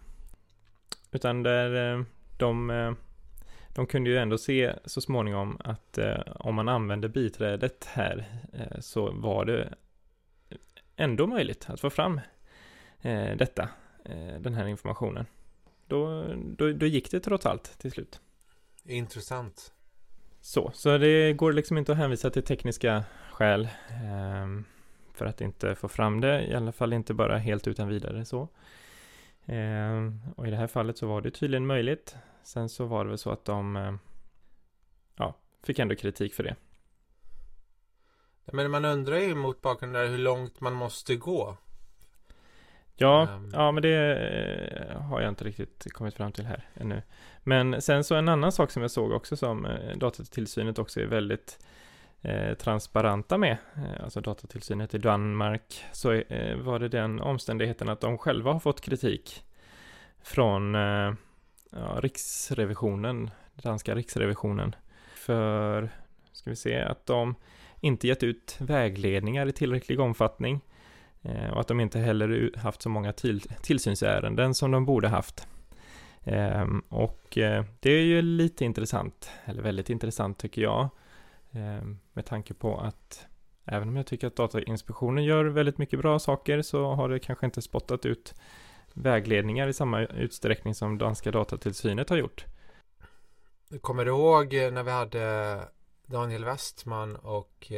Utan 1.11 1.43
där 1.43 2.05
de 2.37 2.71
de 3.75 3.87
kunde 3.87 4.09
ju 4.09 4.17
ändå 4.17 4.37
se 4.37 4.73
så 4.85 5.01
småningom 5.01 5.57
att 5.63 5.97
eh, 5.97 6.21
om 6.35 6.55
man 6.55 6.69
använde 6.69 7.09
biträdet 7.09 7.85
här 7.85 8.25
eh, 8.53 8.79
så 8.79 9.11
var 9.11 9.45
det 9.45 9.73
ändå 10.95 11.27
möjligt 11.27 11.69
att 11.69 11.79
få 11.79 11.89
fram 11.89 12.21
eh, 13.05 13.37
detta, 13.37 13.69
eh, 14.05 14.39
den 14.39 14.53
här 14.53 14.67
informationen. 14.67 15.25
Då, 15.87 16.25
då, 16.35 16.71
då 16.71 16.85
gick 16.85 17.11
det 17.11 17.19
trots 17.19 17.45
allt 17.45 17.79
till 17.79 17.91
slut. 17.91 18.19
Intressant. 18.83 19.73
Så, 20.41 20.71
så 20.73 20.97
det 20.97 21.33
går 21.33 21.53
liksom 21.53 21.77
inte 21.77 21.91
att 21.91 21.97
hänvisa 21.97 22.29
till 22.29 22.43
tekniska 22.43 23.03
skäl 23.31 23.69
ehm, 23.89 24.65
för 25.13 25.25
att 25.25 25.41
inte 25.41 25.75
få 25.75 25.87
fram 25.87 26.21
det, 26.21 26.47
i 26.47 26.53
alla 26.53 26.71
fall 26.71 26.93
inte 26.93 27.13
bara 27.13 27.37
helt 27.37 27.67
utan 27.67 27.87
vidare 27.87 28.25
så. 28.25 28.47
Ehm, 29.45 30.21
och 30.35 30.47
i 30.47 30.49
det 30.49 30.57
här 30.57 30.67
fallet 30.67 30.97
så 30.97 31.07
var 31.07 31.21
det 31.21 31.31
tydligen 31.31 31.65
möjligt. 31.65 32.15
Sen 32.43 32.69
så 32.69 32.85
var 32.85 33.03
det 33.03 33.09
väl 33.09 33.17
så 33.17 33.31
att 33.31 33.45
de 33.45 33.75
eh, 33.75 33.95
ja, 35.15 35.35
fick 35.63 35.79
ändå 35.79 35.95
kritik 35.95 36.33
för 36.33 36.43
det. 36.43 36.55
Men 38.45 38.71
man 38.71 38.85
undrar 38.85 39.17
ju 39.17 39.35
mot 39.35 39.61
bakgrund 39.61 39.95
av 39.95 40.07
hur 40.07 40.17
långt 40.17 40.61
man 40.61 40.73
måste 40.73 41.15
gå. 41.15 41.57
Ja, 42.97 43.27
um. 43.35 43.51
ja 43.53 43.71
men 43.71 43.83
det 43.83 43.95
eh, 43.95 45.01
har 45.01 45.21
jag 45.21 45.29
inte 45.29 45.43
riktigt 45.43 45.93
kommit 45.93 46.13
fram 46.13 46.31
till 46.31 46.45
här 46.45 46.67
ännu. 46.73 47.01
Men 47.43 47.81
sen 47.81 48.03
så 48.03 48.15
en 48.15 48.29
annan 48.29 48.51
sak 48.51 48.71
som 48.71 48.81
jag 48.81 48.91
såg 48.91 49.11
också 49.11 49.37
som 49.37 49.65
eh, 49.65 49.97
datatillsynet 49.97 50.79
också 50.79 51.01
är 51.01 51.05
väldigt 51.05 51.59
eh, 52.21 52.53
transparenta 52.53 53.37
med, 53.37 53.57
eh, 53.75 54.03
alltså 54.03 54.21
datatillsynet 54.21 54.93
i 54.93 54.97
Danmark, 54.97 55.85
så 55.91 56.11
eh, 56.11 56.57
var 56.57 56.79
det 56.79 56.89
den 56.89 57.21
omständigheten 57.21 57.89
att 57.89 58.01
de 58.01 58.17
själva 58.17 58.53
har 58.53 58.59
fått 58.59 58.81
kritik 58.81 59.43
från 60.23 60.73
ja, 60.73 61.99
Riksrevisionen, 61.99 63.29
danska 63.55 63.95
Riksrevisionen, 63.95 64.75
för, 65.15 65.89
ska 66.31 66.49
vi 66.49 66.55
se, 66.55 66.81
att 66.81 67.05
de 67.05 67.35
inte 67.81 68.07
gett 68.07 68.23
ut 68.23 68.57
vägledningar 68.59 69.47
i 69.47 69.51
tillräcklig 69.51 69.99
omfattning 69.99 70.55
eh, 70.55 70.74
Eh, 71.25 71.49
och 71.49 71.59
att 71.59 71.67
de 71.67 71.79
inte 71.79 71.99
heller 71.99 72.51
haft 72.57 72.81
så 72.81 72.89
många 72.89 73.13
till, 73.13 73.41
tillsynsärenden 73.41 74.55
som 74.55 74.71
de 74.71 74.85
borde 74.85 75.07
haft. 75.07 75.47
Ehm, 76.23 76.79
och 76.89 77.37
eh, 77.37 77.65
det 77.79 77.89
är 77.89 78.03
ju 78.03 78.21
lite 78.21 78.65
intressant, 78.65 79.29
eller 79.45 79.61
väldigt 79.61 79.89
intressant 79.89 80.37
tycker 80.37 80.61
jag, 80.61 80.89
ehm, 81.51 81.99
med 82.13 82.25
tanke 82.25 82.53
på 82.53 82.77
att 82.79 83.27
även 83.65 83.89
om 83.89 83.95
jag 83.95 84.05
tycker 84.05 84.27
att 84.27 84.35
Datainspektionen 84.35 85.23
gör 85.23 85.45
väldigt 85.45 85.77
mycket 85.77 85.99
bra 85.99 86.19
saker 86.19 86.61
så 86.61 86.93
har 86.93 87.09
det 87.09 87.19
kanske 87.19 87.45
inte 87.45 87.61
spottat 87.61 88.05
ut 88.05 88.33
vägledningar 88.93 89.67
i 89.67 89.73
samma 89.73 90.01
utsträckning 90.01 90.75
som 90.75 90.97
danska 90.97 91.31
datatillsynet 91.31 92.09
har 92.09 92.17
gjort. 92.17 92.45
Kommer 93.81 94.05
du 94.05 94.11
ihåg 94.11 94.53
eh, 94.53 94.71
när 94.71 94.83
vi 94.83 94.91
hade 94.91 95.59
Daniel 96.05 96.45
Westman 96.45 97.15
och 97.15 97.71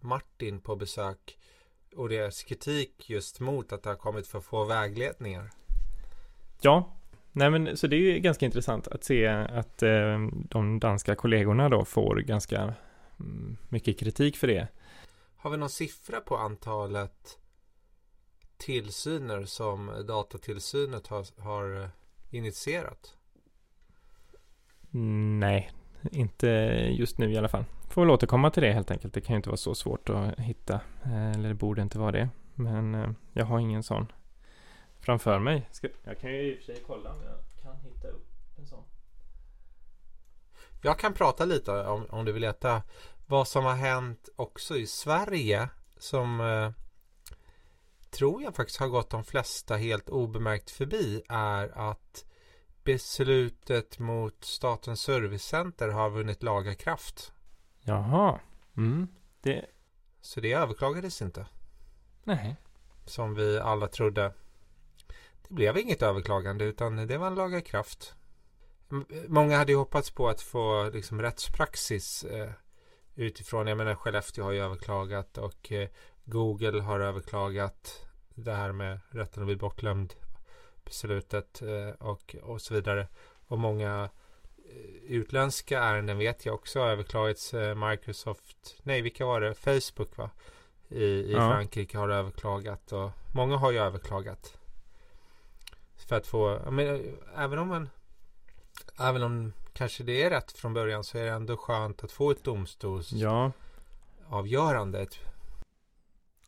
Martin 0.00 0.60
på 0.60 0.76
besök 0.76 1.38
och 1.96 2.08
deras 2.08 2.42
kritik 2.42 3.10
just 3.10 3.40
mot 3.40 3.72
att 3.72 3.82
det 3.82 3.88
har 3.88 3.96
kommit 3.96 4.26
för 4.26 4.40
få 4.40 4.64
vägledningar? 4.64 5.50
Ja, 6.60 6.92
nej 7.32 7.50
men 7.50 7.76
så 7.76 7.86
det 7.86 7.96
är 7.96 8.00
ju 8.00 8.18
ganska 8.18 8.46
intressant 8.46 8.88
att 8.88 9.04
se 9.04 9.26
att 9.28 9.82
eh, 9.82 10.18
de 10.32 10.80
danska 10.80 11.14
kollegorna 11.14 11.68
då 11.68 11.84
får 11.84 12.16
ganska 12.16 12.74
mm, 13.20 13.56
mycket 13.68 13.98
kritik 13.98 14.36
för 14.36 14.46
det. 14.46 14.68
Har 15.36 15.50
vi 15.50 15.56
någon 15.56 15.70
siffra 15.70 16.20
på 16.20 16.36
antalet 16.36 17.38
tillsyner 18.56 19.44
som 19.44 20.04
datatillsynet 20.06 21.06
har, 21.06 21.42
har 21.42 21.82
eh, 21.82 21.88
initierat? 22.30 23.16
Nej, 25.40 25.70
inte 26.12 26.46
just 26.98 27.18
nu 27.18 27.32
i 27.32 27.36
alla 27.36 27.48
fall. 27.48 27.64
Får 27.94 28.02
väl 28.02 28.10
återkomma 28.10 28.50
till 28.50 28.62
det 28.62 28.72
helt 28.72 28.90
enkelt. 28.90 29.14
Det 29.14 29.20
kan 29.20 29.34
ju 29.34 29.36
inte 29.36 29.48
vara 29.48 29.56
så 29.56 29.74
svårt 29.74 30.08
att 30.08 30.40
hitta. 30.40 30.80
Eh, 31.04 31.30
eller 31.30 31.48
det 31.48 31.54
borde 31.54 31.82
inte 31.82 31.98
vara 31.98 32.12
det. 32.12 32.28
Men 32.54 32.94
eh, 32.94 33.10
jag 33.32 33.44
har 33.44 33.58
ingen 33.58 33.82
sån 33.82 34.12
framför 35.00 35.38
mig. 35.38 35.68
Ska, 35.70 35.88
jag 36.04 36.18
kan 36.18 36.32
ju 36.32 36.52
i 36.52 36.54
och 36.54 36.58
för 36.58 36.64
sig 36.64 36.82
kolla 36.86 37.12
om 37.12 37.22
jag 37.22 37.62
kan 37.62 37.76
hitta 37.80 38.08
upp 38.08 38.26
en 38.58 38.66
sån. 38.66 38.84
Jag 40.82 40.98
kan 40.98 41.14
prata 41.14 41.44
lite 41.44 41.86
om, 41.86 42.06
om 42.10 42.24
du 42.24 42.32
vill 42.32 42.42
veta 42.42 42.82
vad 43.26 43.48
som 43.48 43.64
har 43.64 43.74
hänt 43.74 44.28
också 44.36 44.76
i 44.76 44.86
Sverige 44.86 45.68
som 45.96 46.40
eh, 46.40 46.70
tror 48.10 48.42
jag 48.42 48.56
faktiskt 48.56 48.80
har 48.80 48.88
gått 48.88 49.10
de 49.10 49.24
flesta 49.24 49.76
helt 49.76 50.08
obemärkt 50.08 50.70
förbi 50.70 51.22
är 51.28 51.90
att 51.90 52.24
beslutet 52.84 53.98
mot 53.98 54.44
Statens 54.44 55.00
servicecenter 55.00 55.88
har 55.88 56.10
vunnit 56.10 56.42
laga 56.42 56.74
kraft. 56.74 57.30
Jaha. 57.84 58.40
Mm. 58.76 59.08
Det... 59.40 59.66
Så 60.20 60.40
det 60.40 60.52
överklagades 60.52 61.22
inte. 61.22 61.46
Nej. 62.24 62.56
Som 63.04 63.34
vi 63.34 63.58
alla 63.58 63.88
trodde. 63.88 64.32
Det 65.48 65.54
blev 65.54 65.78
inget 65.78 66.02
överklagande 66.02 66.64
utan 66.64 67.06
det 67.06 67.18
var 67.18 67.26
en 67.26 67.34
laga 67.34 67.60
kraft. 67.60 68.14
Många 69.28 69.56
hade 69.56 69.72
ju 69.72 69.78
hoppats 69.78 70.10
på 70.10 70.28
att 70.28 70.40
få 70.40 70.90
liksom 70.90 71.22
rättspraxis 71.22 72.24
eh, 72.24 72.50
utifrån, 73.14 73.66
jag 73.66 73.78
menar 73.78 73.94
Skellefteå 73.94 74.44
har 74.44 74.52
ju 74.52 74.60
överklagat 74.60 75.38
och 75.38 75.72
eh, 75.72 75.88
Google 76.24 76.80
har 76.80 77.00
överklagat 77.00 78.06
det 78.34 78.52
här 78.52 78.72
med 78.72 79.00
rätten 79.08 79.42
att 79.42 79.46
bli 79.46 79.56
bortglömd 79.56 80.14
beslutet 80.84 81.62
eh, 81.62 81.88
och, 81.88 82.36
och 82.42 82.60
så 82.60 82.74
vidare. 82.74 83.08
Och 83.46 83.58
många 83.58 84.10
utländska 85.06 85.80
ärenden 85.80 86.18
vet 86.18 86.46
jag 86.46 86.54
också 86.54 86.80
har 86.80 86.88
överklagats. 86.88 87.54
Eh, 87.54 87.88
Microsoft, 87.88 88.76
nej 88.82 89.02
vilka 89.02 89.26
var 89.26 89.40
det? 89.40 89.54
Facebook 89.54 90.16
va? 90.16 90.30
I, 90.88 91.04
i 91.04 91.32
ja. 91.32 91.50
Frankrike 91.50 91.98
har 91.98 92.08
överklagat 92.08 92.92
och 92.92 93.10
många 93.32 93.56
har 93.56 93.72
ju 93.72 93.78
överklagat. 93.78 94.58
För 96.08 96.16
att 96.16 96.26
få, 96.26 96.60
men, 96.70 97.16
även 97.36 97.58
om 97.58 97.68
man 97.68 97.88
Även 99.00 99.22
om 99.22 99.52
kanske 99.72 100.04
det 100.04 100.22
är 100.22 100.30
rätt 100.30 100.52
från 100.52 100.74
början 100.74 101.04
så 101.04 101.18
är 101.18 101.24
det 101.24 101.30
ändå 101.30 101.56
skönt 101.56 102.04
att 102.04 102.12
få 102.12 102.30
ett 102.30 102.44
domstols 102.44 103.12
ja. 103.12 103.52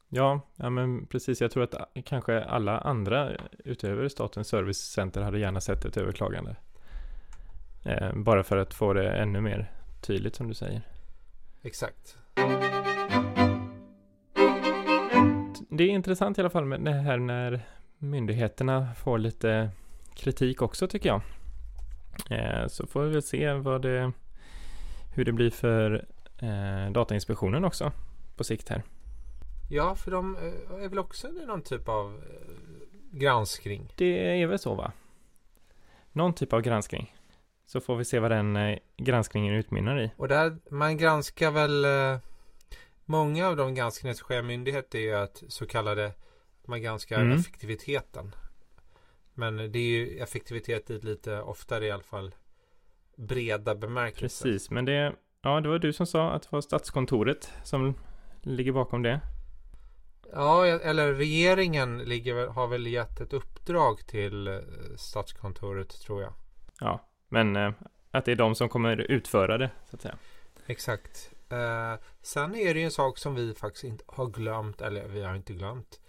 Ja, 0.09 0.41
ja 0.57 0.71
men 0.71 1.07
precis. 1.07 1.41
Jag 1.41 1.51
tror 1.51 1.63
att 1.63 1.75
kanske 2.05 2.45
alla 2.45 2.79
andra 2.79 3.31
utöver 3.65 4.09
Statens 4.09 4.49
servicecenter 4.49 5.23
hade 5.23 5.39
gärna 5.39 5.61
sett 5.61 5.85
ett 5.85 5.97
överklagande. 5.97 6.57
Eh, 7.87 8.13
bara 8.15 8.43
för 8.43 8.57
att 8.57 8.75
få 8.75 8.93
det 8.93 9.11
ännu 9.11 9.41
mer 9.41 9.71
tydligt 10.01 10.37
som 10.37 10.49
du 10.49 10.55
säger. 10.55 10.83
Exakt. 11.63 12.17
Det 15.69 15.85
är 15.85 15.89
intressant 15.89 16.39
i 16.39 16.41
alla 16.41 16.51
fall 16.51 16.65
med 16.65 16.81
det 16.81 16.93
här 16.93 17.19
när 17.19 17.67
myndigheterna 17.99 18.95
får 18.95 19.19
lite 19.19 19.71
kritik 20.15 20.63
också 20.63 20.89
tycker 20.89 21.09
jag. 21.09 21.21
Eh, 22.31 22.67
så 22.69 22.87
får 22.87 23.03
vi 23.03 23.11
väl 23.11 23.23
se 23.23 23.53
vad 23.53 23.83
det, 23.83 24.13
hur 25.15 25.25
det 25.25 25.33
blir 25.33 25.51
för 25.51 26.07
eh, 26.39 26.93
Datainspektionen 26.93 27.65
också 27.65 27.93
på 28.37 28.45
sikt 28.45 28.69
här. 28.69 28.83
Ja, 29.71 29.95
för 29.95 30.11
de 30.11 30.37
är 30.81 30.89
väl 30.89 30.99
också 30.99 31.29
någon 31.29 31.63
typ 31.63 31.89
av 31.89 32.21
granskning? 33.11 33.93
Det 33.97 34.43
är 34.43 34.47
väl 34.47 34.59
så 34.59 34.75
va? 34.75 34.93
Någon 36.13 36.35
typ 36.35 36.53
av 36.53 36.61
granskning. 36.61 37.16
Så 37.67 37.81
får 37.81 37.97
vi 37.97 38.05
se 38.05 38.19
vad 38.19 38.31
den 38.31 38.57
eh, 38.57 38.79
granskningen 38.97 39.55
utmynnar 39.55 40.01
i. 40.01 40.11
Och 40.17 40.29
där, 40.29 40.57
man 40.71 40.97
granskar 40.97 41.51
väl 41.51 41.85
Många 43.09 43.49
av 43.49 43.57
de 43.57 43.75
granskningar 43.75 44.15
som 44.15 44.25
sker 44.25 44.43
myndigheter 44.43 44.99
är 44.99 45.03
ju 45.03 45.15
att 45.15 45.43
så 45.49 45.67
kallade 45.67 46.13
Man 46.67 46.83
granskar 46.83 47.21
mm. 47.21 47.39
effektiviteten 47.39 48.35
Men 49.35 49.57
det 49.57 49.79
är 49.79 49.89
ju 49.89 50.19
effektivitet 50.19 50.91
i 50.91 50.99
lite 50.99 51.41
oftare 51.41 51.87
i 51.87 51.91
alla 51.91 52.03
fall 52.03 52.35
Breda 53.17 53.75
bemärkelser 53.75 54.45
Precis, 54.45 54.71
men 54.71 54.85
det 54.85 55.13
Ja, 55.43 55.61
det 55.61 55.69
var 55.69 55.79
du 55.79 55.93
som 55.93 56.07
sa 56.07 56.31
att 56.31 56.43
det 56.43 56.49
var 56.53 56.61
Statskontoret 56.61 57.53
som 57.65 57.95
ligger 58.43 58.73
bakom 58.73 59.03
det 59.03 59.21
Ja, 60.33 60.67
eller 60.67 61.15
regeringen 61.15 61.99
ligger, 61.99 62.47
har 62.47 62.67
väl 62.67 62.87
gett 62.87 63.21
ett 63.21 63.33
uppdrag 63.33 64.07
till 64.07 64.47
eh, 64.47 64.59
Statskontoret 64.97 66.01
tror 66.01 66.23
jag. 66.23 66.33
Ja, 66.81 67.06
men 67.29 67.57
eh, 67.57 67.73
att 68.11 68.25
det 68.25 68.33
är 68.33 68.37
de 68.37 68.55
som 68.55 68.69
kommer 68.69 68.97
utföra 68.97 69.59
det 69.59 69.71
så 69.91 69.97
att 69.97 70.03
säga. 70.03 70.19
Exakt. 70.67 71.33
Eh, 71.49 71.95
sen 72.23 72.55
är 72.55 72.75
det 72.75 72.81
ju 72.81 72.85
en 72.85 72.91
sak 72.91 73.19
som 73.19 73.35
vi 73.35 73.55
faktiskt 73.55 73.85
inte 73.85 74.05
har 74.07 74.27
glömt, 74.27 74.81
eller 74.81 75.09
vi 75.09 75.23
har 75.23 75.35
inte 75.35 75.53
glömt. 75.53 76.01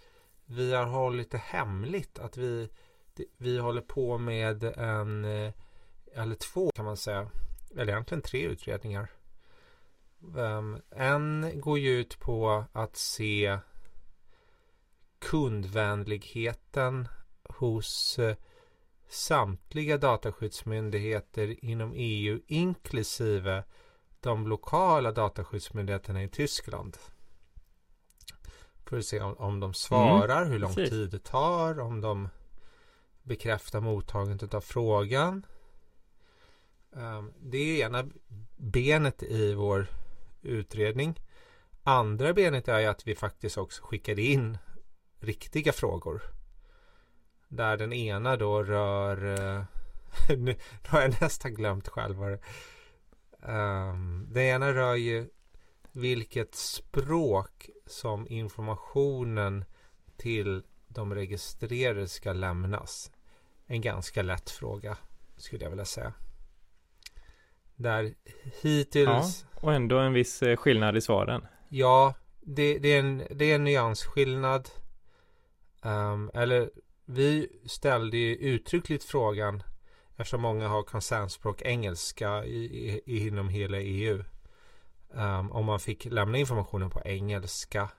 Vi 0.46 0.74
har 0.74 0.86
hållit 0.86 1.30
det 1.30 1.38
hemligt 1.38 2.18
att 2.18 2.36
vi, 2.36 2.68
vi 3.36 3.58
håller 3.58 3.80
på 3.80 4.18
med 4.18 4.64
en, 4.64 5.24
eh, 5.24 5.52
eller 6.14 6.34
två 6.34 6.70
kan 6.74 6.84
man 6.84 6.96
säga, 6.96 7.30
eller 7.76 7.92
egentligen 7.92 8.22
tre 8.22 8.42
utredningar. 8.42 9.10
Um, 10.20 10.80
en 10.90 11.52
går 11.60 11.78
ju 11.78 12.00
ut 12.00 12.18
på 12.18 12.64
att 12.72 12.96
se 12.96 13.58
kundvänligheten 15.18 17.08
hos 17.48 18.18
uh, 18.18 18.34
samtliga 19.08 19.98
dataskyddsmyndigheter 19.98 21.64
inom 21.64 21.92
EU 21.96 22.40
inklusive 22.46 23.64
de 24.20 24.46
lokala 24.46 25.12
dataskyddsmyndigheterna 25.12 26.22
i 26.22 26.28
Tyskland. 26.28 26.96
För 28.84 28.98
att 28.98 29.04
se 29.04 29.20
om, 29.20 29.34
om 29.34 29.60
de 29.60 29.74
svarar, 29.74 30.42
mm, 30.42 30.52
hur 30.52 30.58
lång 30.58 30.74
precis. 30.74 30.90
tid 30.90 31.10
det 31.10 31.24
tar, 31.24 31.80
om 31.80 32.00
de 32.00 32.28
bekräftar 33.22 33.80
mottagandet 33.80 34.54
av 34.54 34.60
frågan. 34.60 35.46
Um, 36.90 37.32
det 37.40 37.58
är 37.58 37.86
ena 37.86 38.08
benet 38.56 39.22
i 39.22 39.54
vår 39.54 39.86
utredning. 40.42 41.20
Andra 41.82 42.32
benet 42.32 42.68
är 42.68 42.88
att 42.88 43.06
vi 43.06 43.14
faktiskt 43.14 43.58
också 43.58 43.82
skickade 43.82 44.22
in 44.22 44.58
riktiga 45.20 45.72
frågor. 45.72 46.22
Där 47.48 47.76
den 47.76 47.92
ena 47.92 48.36
då 48.36 48.62
rör 48.62 49.24
uh, 50.30 50.38
nu 50.38 50.56
har 50.86 51.00
jag 51.00 51.20
nästan 51.20 51.54
glömt 51.54 51.88
själv 51.88 52.16
vad 52.16 52.30
det 52.30 52.38
Um, 53.42 54.28
det 54.30 54.42
ena 54.42 54.72
rör 54.72 54.94
ju 54.94 55.28
vilket 55.92 56.54
språk 56.54 57.70
som 57.86 58.26
informationen 58.28 59.64
till 60.16 60.62
de 60.88 61.14
registrerade 61.14 62.08
ska 62.08 62.32
lämnas. 62.32 63.10
En 63.66 63.80
ganska 63.80 64.22
lätt 64.22 64.50
fråga 64.50 64.96
skulle 65.36 65.64
jag 65.64 65.70
vilja 65.70 65.84
säga. 65.84 66.12
Där 67.76 68.14
hittills... 68.62 69.46
Ja, 69.52 69.60
och 69.60 69.74
ändå 69.74 69.98
en 69.98 70.12
viss 70.12 70.42
eh, 70.42 70.56
skillnad 70.56 70.96
i 70.96 71.00
svaren. 71.00 71.46
Ja, 71.68 72.14
det, 72.40 72.78
det 72.78 72.88
är, 72.88 73.00
en, 73.00 73.22
det 73.30 73.44
är 73.44 73.54
en 73.54 73.64
nyansskillnad. 73.64 74.68
Um, 75.82 76.30
eller 76.34 76.70
vi 77.08 77.48
ställde 77.66 78.16
ju 78.16 78.34
uttryckligt 78.34 79.04
frågan 79.04 79.62
Eftersom 80.20 80.42
många 80.42 80.68
har 80.68 80.82
konsernspråk 80.82 81.62
engelska 81.62 82.44
i, 82.44 82.64
i, 83.06 83.26
inom 83.26 83.48
hela 83.48 83.80
EU. 83.80 84.24
Um, 85.10 85.20
ehm, 85.20 85.52
om 85.52 85.64
man 85.64 85.80
fick 85.80 86.04
lämna 86.04 86.38
informationen 86.38 86.90
på 86.90 87.02
engelska. 87.04 87.90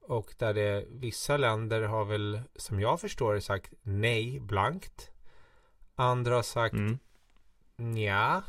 Och 0.00 0.34
där 0.38 0.54
det 0.54 0.84
vissa 0.88 1.36
länder 1.36 1.82
har 1.82 2.04
väl 2.04 2.40
som 2.56 2.80
jag 2.80 3.00
förstår 3.00 3.34
det 3.34 3.40
sagt 3.40 3.72
nej 3.82 4.40
blankt. 4.40 5.10
Andra 5.94 6.34
har 6.34 6.42
sagt 6.42 6.74
mm. 6.74 7.96
ja. 7.96 8.42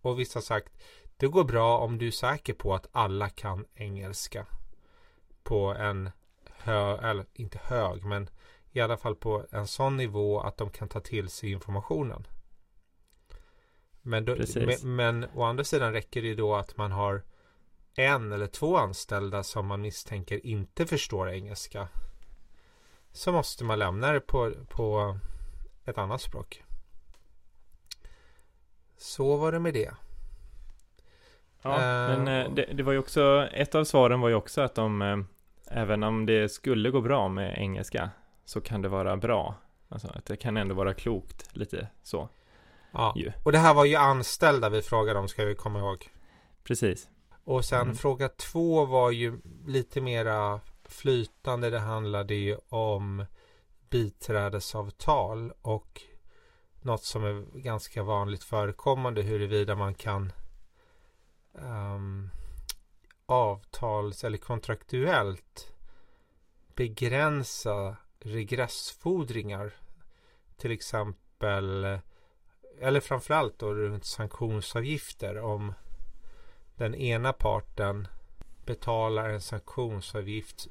Och 0.00 0.20
vissa 0.20 0.36
har 0.36 0.42
sagt 0.42 0.72
det 1.16 1.26
går 1.26 1.44
bra 1.44 1.78
om 1.78 1.98
du 1.98 2.06
är 2.06 2.10
säker 2.10 2.54
på 2.54 2.74
att 2.74 2.86
alla 2.92 3.28
kan 3.28 3.64
engelska. 3.74 4.46
På 5.42 5.74
en 5.74 6.10
hög, 6.50 6.98
eller 7.02 7.26
inte 7.32 7.58
hög 7.62 8.04
men 8.04 8.30
i 8.72 8.80
alla 8.80 8.96
fall 8.96 9.14
på 9.14 9.46
en 9.50 9.66
sån 9.66 9.96
nivå 9.96 10.40
att 10.40 10.56
de 10.56 10.70
kan 10.70 10.88
ta 10.88 11.00
till 11.00 11.28
sig 11.28 11.52
informationen. 11.52 12.26
Men, 14.02 14.24
då, 14.24 14.36
men, 14.54 14.96
men 14.96 15.26
å 15.34 15.42
andra 15.42 15.64
sidan 15.64 15.92
räcker 15.92 16.22
det 16.22 16.34
då 16.34 16.54
att 16.54 16.76
man 16.76 16.92
har 16.92 17.22
en 17.94 18.32
eller 18.32 18.46
två 18.46 18.76
anställda 18.76 19.42
som 19.42 19.66
man 19.66 19.80
misstänker 19.80 20.46
inte 20.46 20.86
förstår 20.86 21.30
engelska. 21.30 21.88
Så 23.12 23.32
måste 23.32 23.64
man 23.64 23.78
lämna 23.78 24.12
det 24.12 24.20
på, 24.20 24.52
på 24.68 25.18
ett 25.84 25.98
annat 25.98 26.20
språk. 26.20 26.64
Så 28.96 29.36
var 29.36 29.52
det 29.52 29.58
med 29.58 29.74
det. 29.74 29.90
Ja, 31.62 31.70
uh, 31.70 31.78
men 31.78 32.28
eh, 32.28 32.54
det, 32.54 32.66
det, 32.74 32.82
var 32.82 32.92
ju 32.92 32.98
också, 32.98 33.48
ett 33.52 33.74
av 33.74 33.84
svaren 33.84 34.20
var 34.20 34.28
ju 34.28 34.34
också 34.34 34.60
att 34.60 34.74
de, 34.74 35.02
eh, 35.02 35.18
även 35.66 36.02
om 36.02 36.26
det 36.26 36.48
skulle 36.48 36.90
gå 36.90 37.00
bra 37.00 37.28
med 37.28 37.58
engelska, 37.58 38.10
så 38.50 38.60
kan 38.60 38.82
det 38.82 38.88
vara 38.88 39.16
bra. 39.16 39.54
Alltså 39.88 40.08
att 40.08 40.24
det 40.24 40.36
kan 40.36 40.56
ändå 40.56 40.74
vara 40.74 40.94
klokt 40.94 41.56
lite 41.56 41.88
så. 42.02 42.28
Ja, 42.92 43.12
ju. 43.16 43.32
och 43.44 43.52
det 43.52 43.58
här 43.58 43.74
var 43.74 43.84
ju 43.84 43.96
anställda 43.96 44.68
vi 44.68 44.82
frågade 44.82 45.18
om 45.18 45.28
ska 45.28 45.44
vi 45.44 45.54
komma 45.54 45.78
ihåg. 45.78 46.10
Precis. 46.64 47.08
Och 47.44 47.64
sen 47.64 47.80
mm. 47.80 47.94
fråga 47.94 48.28
två 48.28 48.84
var 48.84 49.10
ju 49.10 49.40
lite 49.66 50.00
mera 50.00 50.60
flytande. 50.84 51.70
Det 51.70 51.78
handlade 51.78 52.34
ju 52.34 52.56
om 52.68 53.24
biträdesavtal 53.90 55.52
och 55.62 56.02
något 56.82 57.04
som 57.04 57.24
är 57.24 57.58
ganska 57.58 58.02
vanligt 58.02 58.44
förekommande 58.44 59.22
huruvida 59.22 59.74
man 59.74 59.94
kan 59.94 60.32
um, 61.52 62.30
avtals 63.26 64.24
eller 64.24 64.38
kontraktuellt 64.38 65.72
begränsa 66.74 67.96
regressfordringar. 68.20 69.72
Till 70.56 70.70
exempel 70.70 71.98
eller 72.80 73.00
framförallt 73.00 73.58
då 73.58 73.74
runt 73.74 74.04
sanktionsavgifter 74.04 75.38
om 75.38 75.74
den 76.76 76.94
ena 76.94 77.32
parten 77.32 78.08
betalar 78.64 79.28
en 79.28 79.40
sanktionsavgift 79.40 80.68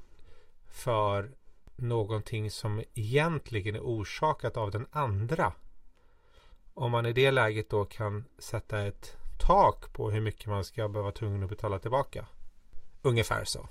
för 0.68 1.32
någonting 1.76 2.52
som 2.52 2.84
egentligen 2.94 3.76
är 3.76 3.80
orsakat 3.80 4.58
av 4.58 4.72
den 4.72 4.88
andra. 4.92 5.54
Om 6.74 6.92
man 6.92 7.06
i 7.06 7.14
det 7.14 7.32
läget 7.32 7.70
då 7.70 7.86
kan 7.86 8.26
sätta 8.38 8.88
ett 8.88 9.18
tak 9.48 9.94
på 9.94 10.12
hur 10.12 10.22
mycket 10.22 10.48
man 10.48 10.64
ska 10.64 10.88
behöva 10.88 11.12
tvungen 11.12 11.44
att 11.44 11.50
betala 11.50 11.80
tillbaka. 11.80 12.26
Ungefär 13.02 13.46
så. 13.46 13.68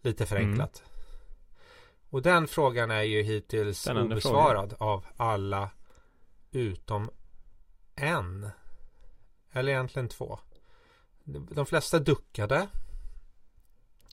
Lite 0.00 0.26
förenklat. 0.26 0.82
Mm. 0.84 0.91
Och 2.12 2.22
den 2.22 2.48
frågan 2.48 2.90
är 2.90 3.02
ju 3.02 3.22
hittills 3.22 3.80
Spännande 3.80 4.14
obesvarad 4.14 4.70
fråga. 4.70 4.84
av 4.84 5.06
alla 5.16 5.70
utom 6.50 7.10
en. 7.94 8.50
Eller 9.52 9.72
egentligen 9.72 10.08
två. 10.08 10.38
De 11.24 11.66
flesta 11.66 11.98
duckade 11.98 12.68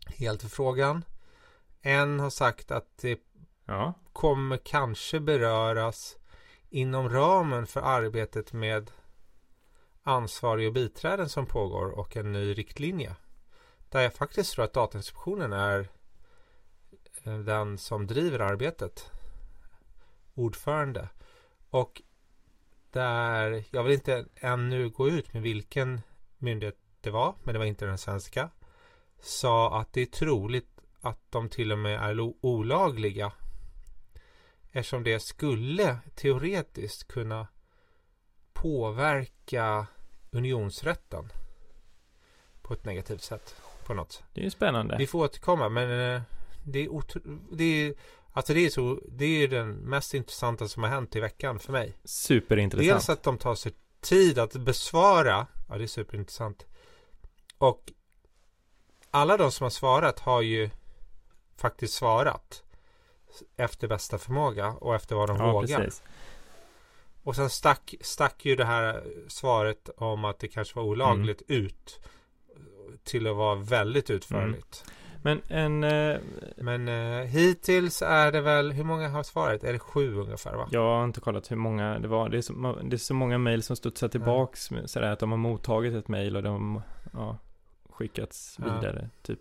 helt 0.06 0.42
för 0.42 0.50
frågan. 0.50 1.04
En 1.82 2.20
har 2.20 2.30
sagt 2.30 2.72
att 2.72 2.98
det 2.98 3.20
ja. 3.66 3.94
kommer 4.14 4.58
kanske 4.58 5.20
beröras 5.20 6.18
inom 6.70 7.10
ramen 7.10 7.68
för 7.68 7.82
arbetet 7.82 8.54
med 8.54 8.92
ansvarig 10.04 10.68
och 10.68 10.74
biträden 10.74 11.30
som 11.30 11.46
pågår 11.46 11.90
och 11.90 12.18
en 12.18 12.32
ny 12.32 12.54
riktlinje. 12.54 13.16
Där 13.90 14.02
jag 14.02 14.14
faktiskt 14.14 14.54
tror 14.54 14.66
att 14.66 14.74
Datainspektionen 14.74 15.54
är 15.54 15.90
den 17.24 17.78
som 17.78 18.08
driver 18.08 18.40
arbetet. 18.40 19.12
Ordförande. 20.34 21.10
Och 21.70 22.02
där, 22.92 23.64
jag 23.72 23.84
vill 23.84 23.94
inte 23.94 24.26
ännu 24.36 24.90
gå 24.90 25.10
ut 25.10 25.34
med 25.34 25.42
vilken 25.42 26.02
myndighet 26.38 26.78
det 27.02 27.10
var, 27.10 27.36
men 27.44 27.54
det 27.54 27.60
var 27.60 27.66
inte 27.66 27.86
den 27.86 27.98
svenska. 27.98 28.50
Sa 29.20 29.80
att 29.82 29.94
det 29.94 30.02
är 30.02 30.06
troligt 30.06 30.82
att 31.02 31.20
de 31.30 31.50
till 31.50 31.72
och 31.72 31.80
med 31.80 32.10
är 32.10 32.20
olagliga. 32.42 33.32
Eftersom 34.72 35.04
det 35.04 35.20
skulle 35.20 35.98
teoretiskt 36.16 37.08
kunna 37.08 37.48
påverka 38.54 39.88
unionsrätten 40.32 41.32
på 42.62 42.74
ett 42.74 42.86
negativt 42.86 43.22
sätt. 43.22 43.56
På 43.86 43.94
något. 43.94 44.24
Det 44.34 44.46
är 44.46 44.50
spännande. 44.50 44.98
Vi 44.98 45.08
får 45.08 45.24
återkomma 45.24 45.70
men 45.70 46.16
eh, 46.16 46.22
det 46.64 46.86
är, 46.86 46.90
det 47.52 47.64
är 47.64 47.94
Alltså 48.34 48.54
det 48.54 48.66
är 48.66 48.70
så 48.70 49.00
Det 49.08 49.26
är 49.26 49.48
den 49.48 49.72
mest 49.72 50.14
intressanta 50.14 50.68
som 50.68 50.84
har 50.84 50.90
hänt 50.90 51.16
i 51.16 51.20
veckan 51.20 51.60
för 51.60 51.72
mig 51.72 51.98
Superintressant 52.04 52.88
Dels 52.88 53.10
att 53.10 53.24
de 53.24 53.38
tar 53.38 53.56
sig 53.56 53.72
tid 54.02 54.40
att 54.40 54.54
besvara 54.54 55.48
Ja 55.70 55.78
det 55.78 55.84
är 55.84 55.88
superintressant 55.88 56.66
Och 57.58 57.92
Alla 59.12 59.38
de 59.38 59.52
som 59.52 59.64
har 59.64 59.70
svarat 59.70 60.20
har 60.20 60.42
ju 60.42 60.70
Faktiskt 61.58 61.94
svarat 61.94 62.64
Efter 63.56 63.88
bästa 63.88 64.18
förmåga 64.18 64.68
och 64.68 64.96
efter 64.96 65.16
vad 65.16 65.30
de 65.30 65.38
ja, 65.38 65.52
vågar 65.52 65.78
precis. 65.78 66.04
Och 67.24 67.36
sen 67.36 67.50
stack, 67.50 67.96
stack 68.02 68.46
ju 68.46 68.56
det 68.56 68.66
här 68.66 69.04
svaret 69.28 69.90
om 69.98 70.26
att 70.26 70.40
det 70.40 70.48
kanske 70.48 70.76
var 70.76 70.84
olagligt 70.84 71.50
mm. 71.50 71.66
ut 71.66 72.00
Till 73.04 73.28
att 73.28 73.36
vara 73.36 73.56
väldigt 73.56 74.10
utförligt 74.10 74.84
mm. 74.88 74.99
Men 75.24 75.42
en... 75.48 75.84
Eh, 75.84 76.18
Men 76.58 76.88
eh, 76.88 77.26
hittills 77.26 78.02
är 78.02 78.32
det 78.32 78.42
väl, 78.42 78.72
hur 78.72 78.84
många 78.84 79.10
har 79.10 79.24
svarat? 79.24 79.64
Är 79.64 79.74
det 79.74 79.80
sju 79.80 80.16
ungefär 80.16 80.56
va? 80.56 80.68
Jag 80.72 80.98
har 80.98 81.04
inte 81.04 81.20
kollat 81.20 81.52
hur 81.52 81.56
många 81.56 82.00
det 82.00 82.08
var. 82.08 82.30
Det 82.30 82.38
är 82.38 82.42
så, 82.42 82.80
det 82.84 82.96
är 82.96 82.98
så 82.98 83.14
många 83.14 83.38
mejl 83.38 83.64
som 83.64 83.76
studsar 83.76 84.08
tillbaks. 84.08 84.72
Mm. 84.72 84.88
Sådär 84.88 85.12
att 85.12 85.20
de 85.20 85.32
har 85.32 85.38
mottagit 85.38 85.94
ett 85.94 86.08
mejl 86.08 86.36
och 86.36 86.44
de 86.44 86.82
ja, 87.14 87.38
skickats 87.90 88.60
vidare 88.60 89.10
typ. 89.22 89.40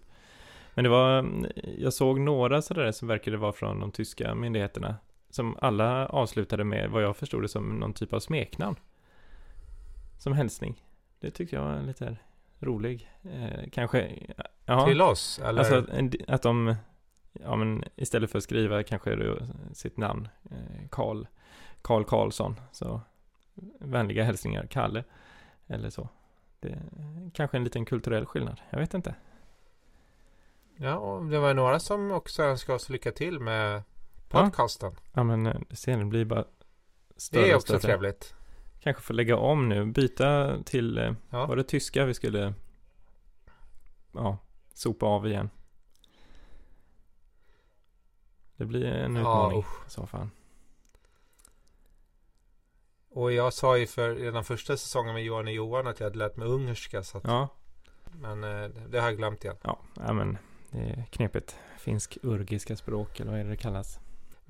Men 0.75 0.85
det 0.85 0.91
var, 0.91 1.31
jag 1.79 1.93
såg 1.93 2.21
några 2.21 2.63
sådär 2.63 2.93
som 2.93 3.09
verkade 3.09 3.37
vara 3.37 3.53
från 3.53 3.81
de 3.81 3.93
tyska 3.93 4.35
myndigheterna. 4.35 4.97
Som 5.31 5.57
alla 5.61 6.07
avslutade 6.07 6.65
med 6.65 6.91
vad 6.91 7.03
jag 7.03 7.17
förstod 7.17 7.43
det 7.43 7.49
som 7.49 7.79
någon 7.79 7.93
typ 7.93 8.13
av 8.13 8.21
smeknamn. 8.21 8.77
Som 10.19 10.33
hälsning. 10.33 10.85
Det 11.21 11.31
tyckte 11.31 11.57
jag 11.57 11.63
var 11.63 11.83
lite 11.83 12.17
rolig. 12.61 13.11
Eh, 13.23 13.69
kanske, 13.73 14.19
ja. 14.65 14.87
Till 14.87 15.03
oss? 15.03 15.39
Eller? 15.39 15.59
Alltså 15.59 15.75
att, 15.75 16.15
att 16.29 16.43
de, 16.43 16.75
ja 17.33 17.57
men 17.57 17.85
istället 17.97 18.31
för 18.31 18.39
att 18.39 18.45
skriva 18.45 18.83
kanske 18.83 19.17
då 19.17 19.39
sitt 19.73 19.97
namn, 19.97 20.29
eh, 20.51 20.89
Karl, 20.91 21.25
Karl 21.83 22.05
Karlsson, 22.05 22.61
så 22.73 23.01
vänliga 23.81 24.25
hälsningar, 24.25 24.67
Kalle, 24.71 25.05
eller 25.67 25.91
så. 25.91 26.09
Det 26.61 26.79
kanske 27.35 27.57
en 27.57 27.65
liten 27.65 27.85
kulturell 27.85 28.27
skillnad, 28.27 28.61
jag 28.71 28.79
vet 28.79 28.95
inte. 28.95 29.15
Ja, 30.77 30.95
och 30.97 31.27
det 31.27 31.39
var 31.39 31.55
några 31.55 31.79
som 31.81 32.11
också 32.11 32.43
önskade 32.43 32.77
oss 32.77 32.89
lycka 32.89 33.13
till 33.13 33.41
med 33.41 33.83
Ja. 34.31 34.43
podcasten. 34.43 34.93
Ja 35.13 35.23
men 35.25 35.47
eh, 35.47 35.61
ser 35.71 35.97
det 35.99 36.05
blir 36.05 36.25
bara 36.25 36.45
större 37.17 37.43
det 37.43 37.51
är 37.51 37.55
också 37.57 37.67
större. 37.79 37.81
trevligt. 37.81 38.35
Kanske 38.81 39.03
får 39.03 39.15
lägga 39.15 39.37
om 39.37 39.69
nu, 39.69 39.87
byta 39.87 40.59
till, 40.63 40.99
eh, 40.99 41.13
Ja. 41.31 41.47
var 41.47 41.57
det 41.57 41.65
tyska 41.65 42.05
vi 42.05 42.15
skulle, 42.15 42.55
ja, 44.13 44.39
sopa 44.75 45.07
av 45.07 45.27
igen. 45.27 45.51
Det 48.57 48.65
blir 48.65 48.85
en 48.87 49.17
Ja, 49.17 49.21
utmaning 49.21 49.59
i 49.87 49.91
så 49.91 50.07
fall. 50.07 50.29
Och 53.11 53.33
jag 53.33 53.53
sa 53.53 53.79
ju 53.79 53.87
för 53.87 54.15
redan 54.15 54.45
första 54.45 54.77
säsongen 54.77 55.15
med 55.15 55.25
Johan 55.25 55.47
och 55.47 55.53
Johan 55.53 55.87
att 55.87 56.01
jag 56.01 56.07
hade 56.07 56.19
lärt 56.19 56.37
mig 56.37 56.49
ungerska. 56.49 57.03
Så 57.03 57.19
att, 57.19 57.25
Ja, 57.25 57.49
Men 58.13 58.45
eh, 58.45 58.69
det 58.89 58.99
har 59.01 59.09
jag 59.09 59.17
glömt 59.17 59.45
igen. 59.45 59.57
Ja, 59.63 59.79
ja 59.97 60.13
men 60.13 60.39
det 60.71 60.79
är 60.79 61.05
knepigt. 61.11 61.57
Finsk-urgiska 61.79 62.77
språk 62.77 63.21
eller 63.21 63.31
vad 63.31 63.41
är 63.41 63.45
det 63.45 63.51
det 63.51 63.57
kallas? 63.57 63.99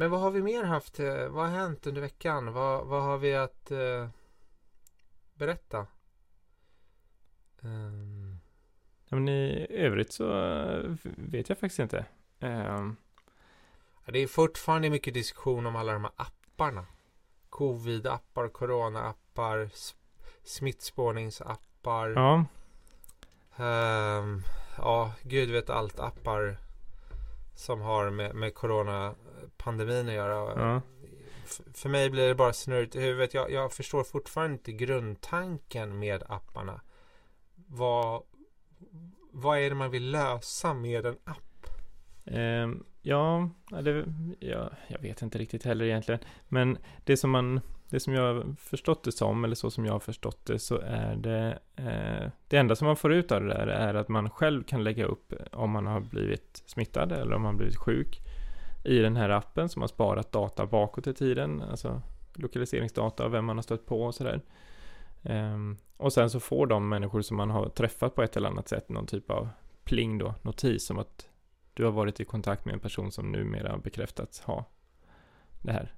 Men 0.01 0.11
vad 0.11 0.21
har 0.21 0.31
vi 0.31 0.43
mer 0.43 0.65
haft? 0.65 1.01
eh, 1.01 1.29
Vad 1.29 1.49
har 1.49 1.57
hänt 1.59 1.87
under 1.87 2.01
veckan? 2.01 2.53
Vad, 2.53 2.87
vad 2.87 3.03
har 3.03 3.19
vi 3.19 3.35
att 3.35 3.71
eh, 3.71 4.09
berätta? 5.35 5.87
Ehm, 7.63 8.39
Ja, 9.09 9.17
men 9.17 9.29
i 9.29 9.67
övrigt 9.71 10.13
så 10.13 10.39
eh, 10.43 10.91
vet 11.17 11.49
jag 11.49 11.59
faktiskt 11.59 11.79
inte. 11.79 12.05
Ja, 12.39 12.95
det 14.07 14.19
är 14.19 14.27
fortfarande 14.27 14.91
mycket 14.91 15.15
diskussion 15.15 15.67
om 15.67 15.77
alla 15.77 15.93
de 15.93 16.05
här 16.05 16.13
apparna. 16.17 16.87
Covid-appar, 17.51 18.49
corona-appar, 18.49 19.71
smittspårningsappar. 20.45 22.09
ja, 22.11 22.45
Ehm, 23.65 24.43
ja, 24.77 25.13
gud 25.23 25.51
vet 25.51 25.71
allt 25.71 26.01
appar 26.01 26.59
som 27.55 27.81
har 27.81 28.11
med, 28.11 28.35
med 28.35 28.55
coronapandemin 29.39 30.09
att 30.09 30.15
göra. 30.15 30.63
ja. 30.63 30.83
För 31.75 31.89
mig 31.89 32.11
blir 32.11 32.29
det 32.29 32.35
bara 32.35 32.53
snurrigt 32.53 32.97
i 32.97 33.01
huvudet. 33.01 33.35
Jag, 33.35 33.51
jag 33.51 33.73
förstår 33.73 34.05
fortfarande 34.05 34.53
inte 34.53 34.73
grundtanken 34.73 35.99
med 35.99 36.23
apparna. 36.29 36.81
Vad, 37.67 38.23
vad 39.33 39.59
är 39.59 39.69
det 39.69 39.75
man 39.75 39.91
vill 39.91 40.11
lösa 40.11 40.75
med 40.75 41.07
en 41.07 41.17
app? 41.25 41.67
Ja, 43.03 43.51
ja, 43.71 43.83
det, 43.83 44.05
ja, 44.41 44.71
jag 44.89 44.99
vet 45.01 45.23
inte 45.23 45.39
riktigt 45.39 45.65
heller 45.65 45.85
egentligen. 45.85 46.21
Men 46.49 46.79
det 47.05 47.17
som 47.17 47.31
man, 47.31 47.61
det 47.91 48.01
som 48.01 48.15
jag 48.15 48.35
har 48.35 48.57
förstått 48.59 49.05
det 49.05 49.13
som, 49.13 49.45
eller 49.45 49.55
så 49.55 49.71
som 49.71 49.85
jag 49.85 49.93
har 49.93 50.01
förstått 50.01 50.47
det, 50.47 50.59
så 50.59 50.79
är 50.79 51.17
det, 51.17 51.59
eh, 51.77 52.31
det 52.49 52.57
enda 52.57 52.77
som 52.77 52.87
man 52.87 52.97
får 52.97 53.13
ut 53.13 53.33
av 53.33 53.41
det 53.41 53.49
där 53.49 53.67
är 53.67 53.95
att 53.95 54.09
man 54.09 54.31
själv 54.31 54.63
kan 54.65 54.85
lägga 54.85 55.05
upp 55.05 55.33
om 55.53 55.71
man 55.71 55.87
har 55.87 56.01
blivit 56.01 56.63
smittad 56.67 57.13
eller 57.13 57.33
om 57.33 57.43
man 57.43 57.55
har 57.55 57.59
blivit 57.59 57.77
sjuk 57.77 58.21
i 58.85 58.99
den 58.99 59.17
här 59.17 59.29
appen 59.29 59.69
som 59.69 59.83
har 59.83 59.89
sparat 59.89 60.33
data 60.33 60.67
bakåt 60.67 61.07
i 61.07 61.15
tiden, 61.15 61.63
alltså 61.63 62.03
lokaliseringsdata 62.35 63.25
och 63.25 63.35
vem 63.35 63.45
man 63.45 63.57
har 63.57 63.63
stött 63.63 63.87
på 63.87 64.03
och 64.03 64.15
sådär. 64.15 64.41
Ehm, 65.23 65.77
och 65.97 66.13
sen 66.13 66.31
så 66.31 66.41
får 66.41 66.67
de 66.67 66.89
människor 66.89 67.23
som 67.23 67.37
man 67.37 67.51
har 67.51 67.69
träffat 67.69 68.15
på 68.15 68.23
ett 68.23 68.37
eller 68.37 68.49
annat 68.49 68.69
sätt 68.69 68.89
någon 68.89 69.07
typ 69.07 69.31
av 69.31 69.49
pling 69.85 70.19
då, 70.19 70.35
notis 70.43 70.91
om 70.91 70.99
att 70.99 71.29
du 71.75 71.85
har 71.85 71.93
varit 71.93 72.21
i 72.21 72.25
kontakt 72.25 72.65
med 72.65 72.73
en 72.73 72.81
person 72.81 73.13
som 73.13 73.33
numera 73.33 73.79
bekräftats 73.79 74.41
ha 74.41 74.65
det 75.63 75.73
här. 75.73 75.95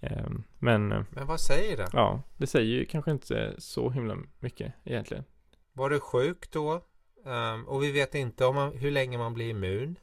Ehm, 0.00 0.44
Men 0.58 0.92
eh, 0.92 1.02
Men 1.10 1.26
vad 1.26 1.40
säger 1.40 1.76
det? 1.76 1.88
ja, 1.92 2.22
det 2.36 2.46
säger 2.46 2.66
ju 2.78 2.84
kanske 2.84 3.10
inte 3.10 3.54
så 3.58 3.90
himla 3.90 4.16
mycket 4.40 4.72
egentligen. 4.84 5.24
Var 5.72 5.90
du 5.90 6.00
sjuk 6.00 6.50
då? 6.52 6.80
Ehm, 7.26 7.68
och 7.68 7.82
vi 7.82 7.92
vet 7.92 8.14
inte 8.14 8.44
om 8.46 8.54
man, 8.54 8.72
hur 8.72 8.90
länge 8.90 9.18
man 9.18 9.34
blir 9.34 9.50
immun. 9.50 9.98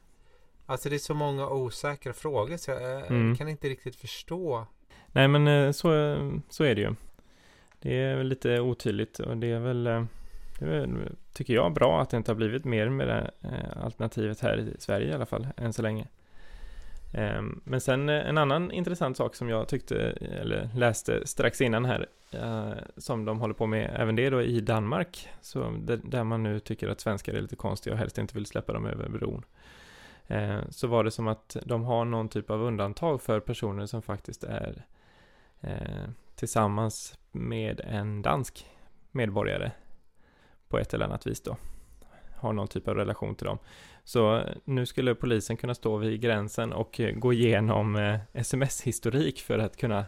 Alltså 0.70 0.88
det 0.88 0.96
är 0.96 0.98
så 0.98 1.14
många 1.14 1.48
osäkra 1.48 2.12
frågor 2.12 2.56
så 2.56 2.70
jag 2.70 2.92
eh, 2.92 3.10
Mm. 3.10 3.36
kan 3.36 3.48
inte 3.48 3.68
riktigt 3.68 3.96
förstå. 3.96 4.66
Nej 5.12 5.28
men 5.28 5.48
eh, 5.48 5.72
så, 5.72 5.88
så 6.48 6.64
är 6.64 6.74
det 6.74 6.80
ju. 6.80 6.94
Det 7.80 7.94
är 8.02 8.16
väl 8.16 8.26
lite 8.26 8.60
otydligt 8.60 9.18
och 9.18 9.36
det 9.36 9.46
är 9.50 9.58
väl, 9.60 9.86
eh, 9.86 10.04
det 10.58 10.64
är 10.64 10.68
väl, 10.80 10.88
tycker 11.32 11.54
jag, 11.54 11.72
bra 11.72 12.02
att 12.02 12.10
det 12.10 12.16
inte 12.16 12.30
har 12.30 12.36
blivit 12.36 12.64
mer 12.64 12.88
med 12.88 13.08
det 13.08 13.30
alternativet 13.82 14.40
här 14.40 14.58
i 14.58 14.74
Sverige 14.78 15.10
i 15.10 15.12
alla 15.14 15.26
fall, 15.26 15.46
än 15.56 15.72
så 15.72 15.82
länge. 15.82 16.06
Ehm, 17.14 17.60
Men 17.64 17.80
sen 17.80 18.08
en 18.08 18.38
annan 18.38 18.70
intressant 18.70 19.16
sak 19.16 19.34
som 19.34 19.48
jag 19.48 19.68
tyckte, 19.68 19.96
eller 20.40 20.68
läste 20.74 21.26
strax 21.26 21.60
innan 21.60 21.84
här, 21.84 22.06
som 22.96 23.24
de 23.24 23.40
håller 23.40 23.54
på 23.54 23.66
med, 23.66 23.90
även 23.96 24.16
det 24.16 24.30
då 24.30 24.42
i 24.42 24.60
Danmark, 24.60 25.28
så 25.40 25.70
där- 25.80 26.00
där 26.04 26.24
man 26.24 26.42
nu 26.42 26.60
tycker 26.60 26.88
att 26.88 27.00
svenskar 27.00 27.34
är 27.34 27.40
lite 27.40 27.56
konstiga 27.56 27.92
och 27.94 27.98
helst 27.98 28.18
inte 28.18 28.34
vill 28.34 28.46
släppa 28.46 28.72
dem 28.72 28.86
över 28.86 29.08
bron. 29.08 29.44
Eh, 30.30 30.60
Så 30.70 30.86
var 30.86 31.04
det 31.04 31.10
som 31.10 31.28
att 31.28 31.56
de 31.64 31.84
har 31.84 32.04
någon 32.04 32.28
typ 32.28 32.50
av 32.50 32.62
undantag 32.62 33.22
för 33.22 33.40
personer 33.40 33.86
som 33.86 34.02
faktiskt 34.02 34.44
är 34.44 34.84
eh, 35.60 36.08
tillsammans 36.34 37.18
med 37.32 37.80
en 37.80 38.22
dansk 38.22 38.66
medborgare 39.10 39.70
på 40.68 40.78
ett 40.78 40.94
eller 40.94 41.04
annat 41.04 41.26
vis 41.26 41.42
då. 41.42 41.56
Har 42.36 42.52
någon 42.52 42.68
typ 42.68 42.88
av 42.88 42.94
relation 42.94 43.34
till 43.34 43.46
dem. 43.46 43.58
Så 44.04 44.36
eh, 44.36 44.54
nu 44.64 44.86
skulle 44.86 45.14
polisen 45.14 45.56
kunna 45.56 45.74
stå 45.74 45.96
vid 45.96 46.20
gränsen 46.20 46.72
och 46.72 47.00
eh, 47.00 47.14
gå 47.14 47.32
igenom 47.32 47.96
eh, 47.96 48.20
sms-historik 48.32 49.40
för 49.40 49.58
att 49.58 49.76
kunna, 49.76 50.04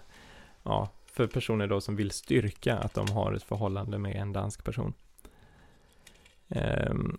ja, 0.62 0.88
för 1.06 1.26
personer 1.26 1.66
då 1.66 1.80
som 1.80 1.96
vill 1.96 2.10
styrka 2.10 2.76
att 2.76 2.94
de 2.94 3.10
har 3.10 3.32
ett 3.32 3.42
förhållande 3.42 3.98
med 3.98 4.16
en 4.16 4.32
dansk 4.32 4.64
person. 4.64 4.94
Ehm, 6.48 7.18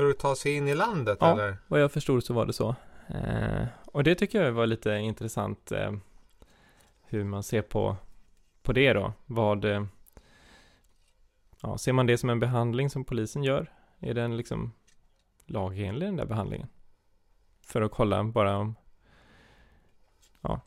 för 0.00 0.10
att 0.10 0.18
ta 0.18 0.36
sig 0.36 0.54
in 0.56 0.68
i 0.68 0.74
landet 0.74 1.18
Ja. 1.20 1.32
eller? 1.32 1.56
vad 1.68 1.80
jag 1.80 1.92
förstod 1.92 2.24
så 2.24 2.34
var 2.34 2.46
det 2.46 2.52
så. 2.52 2.74
Eh, 3.08 3.66
och 3.86 4.04
det 4.04 4.14
tycker 4.14 4.42
jag 4.42 4.52
var 4.52 4.66
lite 4.66 4.90
intressant 4.90 5.72
eh, 5.72 5.92
hur 7.02 7.24
man 7.24 7.42
ser 7.42 7.62
på, 7.62 7.96
på 8.62 8.72
det 8.72 8.92
då. 8.92 9.12
Vad, 9.26 9.64
eh, 9.64 9.84
ja, 11.62 11.78
ser 11.78 11.92
man 11.92 12.06
det 12.06 12.18
som 12.18 12.30
en 12.30 12.40
behandling 12.40 12.90
som 12.90 13.04
polisen 13.04 13.42
gör? 13.44 13.72
Är 13.98 14.14
den 14.14 14.36
liksom 14.36 14.72
lagenlig 15.46 16.08
den 16.08 16.16
där 16.16 16.26
behandlingen? 16.26 16.68
För 17.62 17.82
att 17.82 17.90
kolla 17.92 18.24
bara 18.24 18.56
om, 18.56 18.74
ja, 20.40 20.60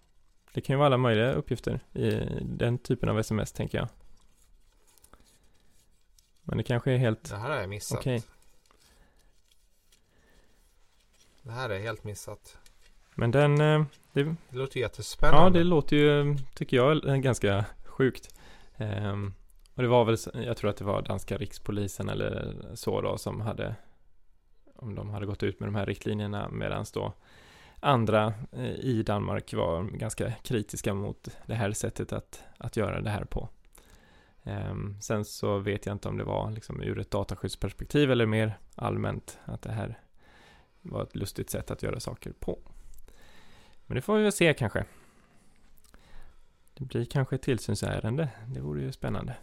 det 0.54 0.62
kan 0.62 0.74
ju 0.74 0.78
vara 0.78 0.86
alla 0.86 0.98
möjliga 0.98 1.32
uppgifter 1.34 1.80
i 1.94 2.12
den 2.42 2.78
typen 2.78 3.10
av 3.10 3.20
sms 3.20 3.52
tänker 3.52 3.78
jag. 3.78 3.88
Men 6.44 6.58
det 6.58 6.64
kanske 6.64 6.92
är 6.92 6.98
helt 6.98 7.30
Det 7.30 7.38
här 7.38 7.50
har 7.50 7.58
jag 7.58 7.70
missat. 7.70 8.00
okej. 8.00 8.24
Det 11.44 11.52
här 11.52 11.70
är 11.70 11.80
helt 11.80 12.04
missat. 12.04 12.58
Men 13.16 13.32
den, 13.32 13.62
eh, 13.62 13.84
det, 14.14 14.24
Det 14.24 14.58
låter 14.58 14.80
jättespännande. 14.80 15.40
Ja, 15.40 15.50
det 15.50 15.64
låter 15.64 15.96
ju, 15.96 16.38
tycker 16.54 16.78
jag, 16.78 17.08
eh, 17.08 17.16
ganska 17.16 17.66
sjukt. 17.86 18.36
Ehm, 18.78 19.34
och 19.76 19.82
det 19.82 19.88
var 19.88 20.06
väl, 20.06 20.18
jag 20.34 20.58
tror 20.58 20.70
att 20.70 20.78
det 20.78 20.84
var 20.84 21.02
danska 21.02 21.38
rikspolisen 21.38 22.10
eller 22.10 22.56
så 22.74 23.02
då 23.02 23.18
som 23.18 23.42
hade, 23.42 23.76
om 24.76 24.96
de 24.96 25.10
hade 25.10 25.26
gått 25.26 25.44
ut 25.44 25.60
med 25.60 25.68
de 25.68 25.76
här 25.76 25.86
riktlinjerna 25.86 26.50
medan 26.50 26.86
då 26.94 27.14
andra 27.80 28.34
eh, 28.52 28.72
i 28.72 29.04
Danmark 29.04 29.54
var 29.54 29.84
ganska 29.84 30.32
kritiska 30.32 30.94
mot 30.94 31.28
det 31.46 31.56
här 31.56 31.72
sättet 31.72 32.14
att, 32.14 32.44
att 32.58 32.78
göra 32.78 33.02
det 33.02 33.10
här 33.10 33.26
på. 33.26 33.50
Ehm, 34.44 35.02
sen 35.02 35.26
så 35.26 35.58
vet 35.58 35.86
jag 35.86 35.96
inte 35.96 36.10
om 36.10 36.18
det 36.18 36.24
var 36.24 36.52
liksom 36.52 36.82
ur 36.82 37.00
ett 37.00 37.12
dataskyddsperspektiv 37.12 38.12
eller 38.12 38.26
mer 38.26 38.58
allmänt 38.76 39.40
att 39.46 39.62
det 39.62 39.72
här 39.72 40.00
var 40.84 41.04
ett 41.04 41.16
lustigt 41.16 41.50
sätt 41.50 41.72
att 41.72 41.84
göra 41.84 42.00
saker 42.00 42.34
på. 42.40 42.60
Men 43.86 43.96
det 43.96 44.02
får 44.02 44.18
vi 44.18 44.24
väl 44.24 44.32
se 44.32 44.54
kanske. 44.54 44.86
Det 46.74 46.86
blir 46.86 47.06
kanske 47.06 47.36
ett 47.36 47.42
tillsynsärende. 47.42 48.30
Det 48.48 48.60
vore 48.60 48.82
ju 48.82 48.92
spännande. 48.92 49.36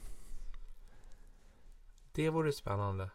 Det 2.12 2.31
vore 2.31 2.53
spännande. 2.53 3.11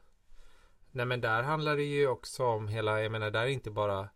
Nej 0.92 1.06
men 1.06 1.22
där 1.22 1.44
handlar 1.44 1.76
det 1.76 1.84
ju 1.84 2.08
också 2.08 2.46
om 2.46 2.68
hela, 2.68 3.02
jag 3.02 3.12
menar 3.12 3.32
där 3.32 3.42
är 3.42 3.48
inte 3.48 3.72
bara 3.72 4.10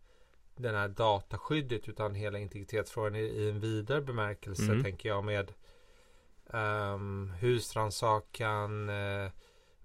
den 0.56 0.74
här 0.74 0.88
dataskyddet 0.88 1.88
utan 1.88 2.14
hela 2.14 2.38
integritetsfrågan 2.38 3.16
i, 3.16 3.20
i 3.20 3.50
en 3.50 3.60
vidare 3.60 4.00
bemärkelse 4.00 4.62
Mm. 4.72 4.82
tänker 4.82 5.08
jag 5.08 5.24
med 5.24 5.52
um, 6.46 7.30
husrannsakan, 7.40 8.88
uh, 8.88 9.30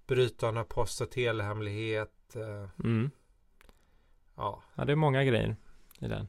brytande 0.06 0.60
av 0.60 0.64
post 0.64 1.00
och 1.00 1.10
telehemlighet. 1.10 2.36
Eh, 2.36 2.68
Mm. 2.84 3.10
Ja, 4.36 4.62
Ja, 4.74 4.84
det 4.84 4.92
är 4.92 4.96
många 4.96 5.24
grejer 5.24 5.56
i 6.00 6.08
den. 6.08 6.28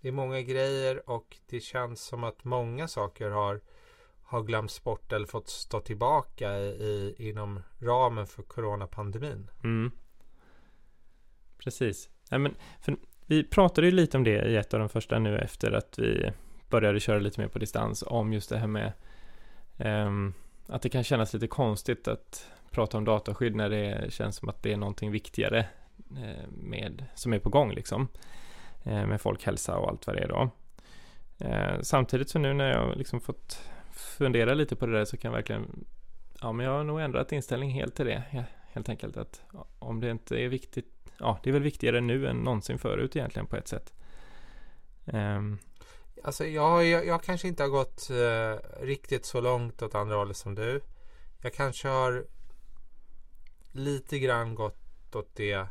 det 0.00 0.08
är 0.08 0.12
många 0.12 0.40
grejer 0.40 1.10
och 1.10 1.36
det 1.46 1.60
känns 1.60 2.00
som 2.00 2.24
att 2.24 2.44
många 2.44 2.88
saker 2.88 3.30
har, 3.30 3.60
har 4.22 4.42
glömts 4.42 4.84
bort 4.84 5.12
eller 5.12 5.26
fått 5.26 5.48
stå 5.48 5.80
tillbaka 5.80 6.58
i, 6.58 6.66
i, 6.66 7.14
inom 7.28 7.62
ramen 7.78 8.26
för 8.26 8.42
coronapandemin. 8.42 9.50
Mm. 9.64 9.90
Precis. 11.58 12.10
Nej, 12.30 12.40
men, 12.40 12.56
vi 13.26 13.44
pratade 13.44 13.86
ju 13.86 13.92
lite 13.92 14.16
om 14.16 14.24
det 14.24 14.48
i 14.48 14.56
ett 14.56 14.74
av 14.74 14.80
de 14.80 14.88
första 14.88 15.18
nu 15.18 15.38
efter 15.38 15.72
att 15.72 15.98
vi 15.98 16.32
började 16.70 17.00
köra 17.00 17.18
lite 17.18 17.40
mer 17.40 17.48
på 17.48 17.58
distans 17.58 18.04
om 18.06 18.32
just 18.32 18.50
det 18.50 18.58
här 18.58 18.66
med 18.66 18.92
ehm, 19.78 20.34
att 20.66 20.82
det 20.82 20.88
kan 20.88 21.04
kännas 21.04 21.34
lite 21.34 21.46
konstigt 21.46 22.08
att 22.08 22.50
prata 22.70 22.98
om 22.98 23.04
dataskydd 23.04 23.56
när 23.56 23.70
det 23.70 24.12
känns 24.12 24.36
som 24.36 24.48
att 24.48 24.62
det 24.62 24.72
är 24.72 24.76
någonting 24.76 25.10
viktigare 25.10 25.66
Eh, 26.10 26.48
med, 26.50 27.04
som 27.14 27.32
är 27.32 27.38
på 27.38 27.48
gång 27.48 27.72
liksom. 27.72 28.08
Eh, 28.84 29.06
med 29.06 29.20
folkhälsa 29.20 29.76
och 29.76 29.88
allt 29.88 30.06
vad 30.06 30.16
det 30.16 30.22
är 30.22 30.28
då. 30.28 30.50
Eh, 31.38 31.80
samtidigt 31.82 32.28
så 32.28 32.38
nu 32.38 32.54
när 32.54 32.70
jag 32.70 32.96
liksom 32.96 33.20
fått 33.20 33.60
fundera 33.92 34.54
lite 34.54 34.76
på 34.76 34.86
det 34.86 34.92
där 34.92 35.04
så 35.04 35.16
kan 35.16 35.28
jag 35.28 35.36
verkligen 35.36 35.84
Ja 36.40 36.52
men 36.52 36.66
jag 36.66 36.72
har 36.72 36.84
nog 36.84 37.00
ändrat 37.00 37.32
inställning 37.32 37.70
helt 37.70 37.94
till 37.94 38.06
det. 38.06 38.46
Helt 38.72 38.88
enkelt 38.88 39.16
att 39.16 39.42
om 39.78 40.00
det 40.00 40.10
inte 40.10 40.36
är 40.36 40.48
viktigt 40.48 40.92
Ja 41.18 41.38
det 41.42 41.50
är 41.50 41.52
väl 41.52 41.62
viktigare 41.62 42.00
nu 42.00 42.26
än 42.26 42.36
någonsin 42.36 42.78
förut 42.78 43.16
egentligen 43.16 43.46
på 43.46 43.56
ett 43.56 43.68
sätt. 43.68 43.92
Ehm. 45.06 45.58
Alltså 46.24 46.46
jag, 46.46 46.86
jag, 46.86 47.06
jag 47.06 47.22
kanske 47.22 47.48
inte 47.48 47.62
har 47.62 47.70
gått 47.70 48.10
eh, 48.10 48.84
riktigt 48.84 49.24
så 49.24 49.40
långt 49.40 49.82
åt 49.82 49.94
andra 49.94 50.16
hållet 50.16 50.36
som 50.36 50.54
du. 50.54 50.80
Jag 51.42 51.54
kanske 51.54 51.88
har 51.88 52.26
lite 53.72 54.18
grann 54.18 54.54
gått 54.54 55.14
åt 55.14 55.30
det 55.34 55.66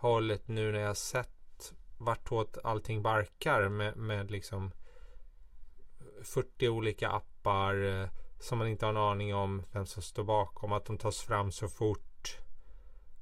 hållet 0.00 0.48
nu 0.48 0.72
när 0.72 0.80
jag 0.80 0.96
sett 0.96 1.72
vartåt 1.98 2.58
allting 2.64 3.02
barkar 3.02 3.68
med, 3.68 3.96
med 3.96 4.30
liksom 4.30 4.70
40 6.22 6.68
olika 6.68 7.10
appar 7.10 7.84
eh, 7.84 8.08
som 8.38 8.58
man 8.58 8.68
inte 8.68 8.86
har 8.86 8.90
en 8.90 8.96
aning 8.96 9.34
om 9.34 9.62
vem 9.72 9.86
som 9.86 10.02
står 10.02 10.24
bakom, 10.24 10.72
att 10.72 10.84
de 10.84 10.98
tas 10.98 11.20
fram 11.20 11.52
så 11.52 11.68
fort 11.68 12.38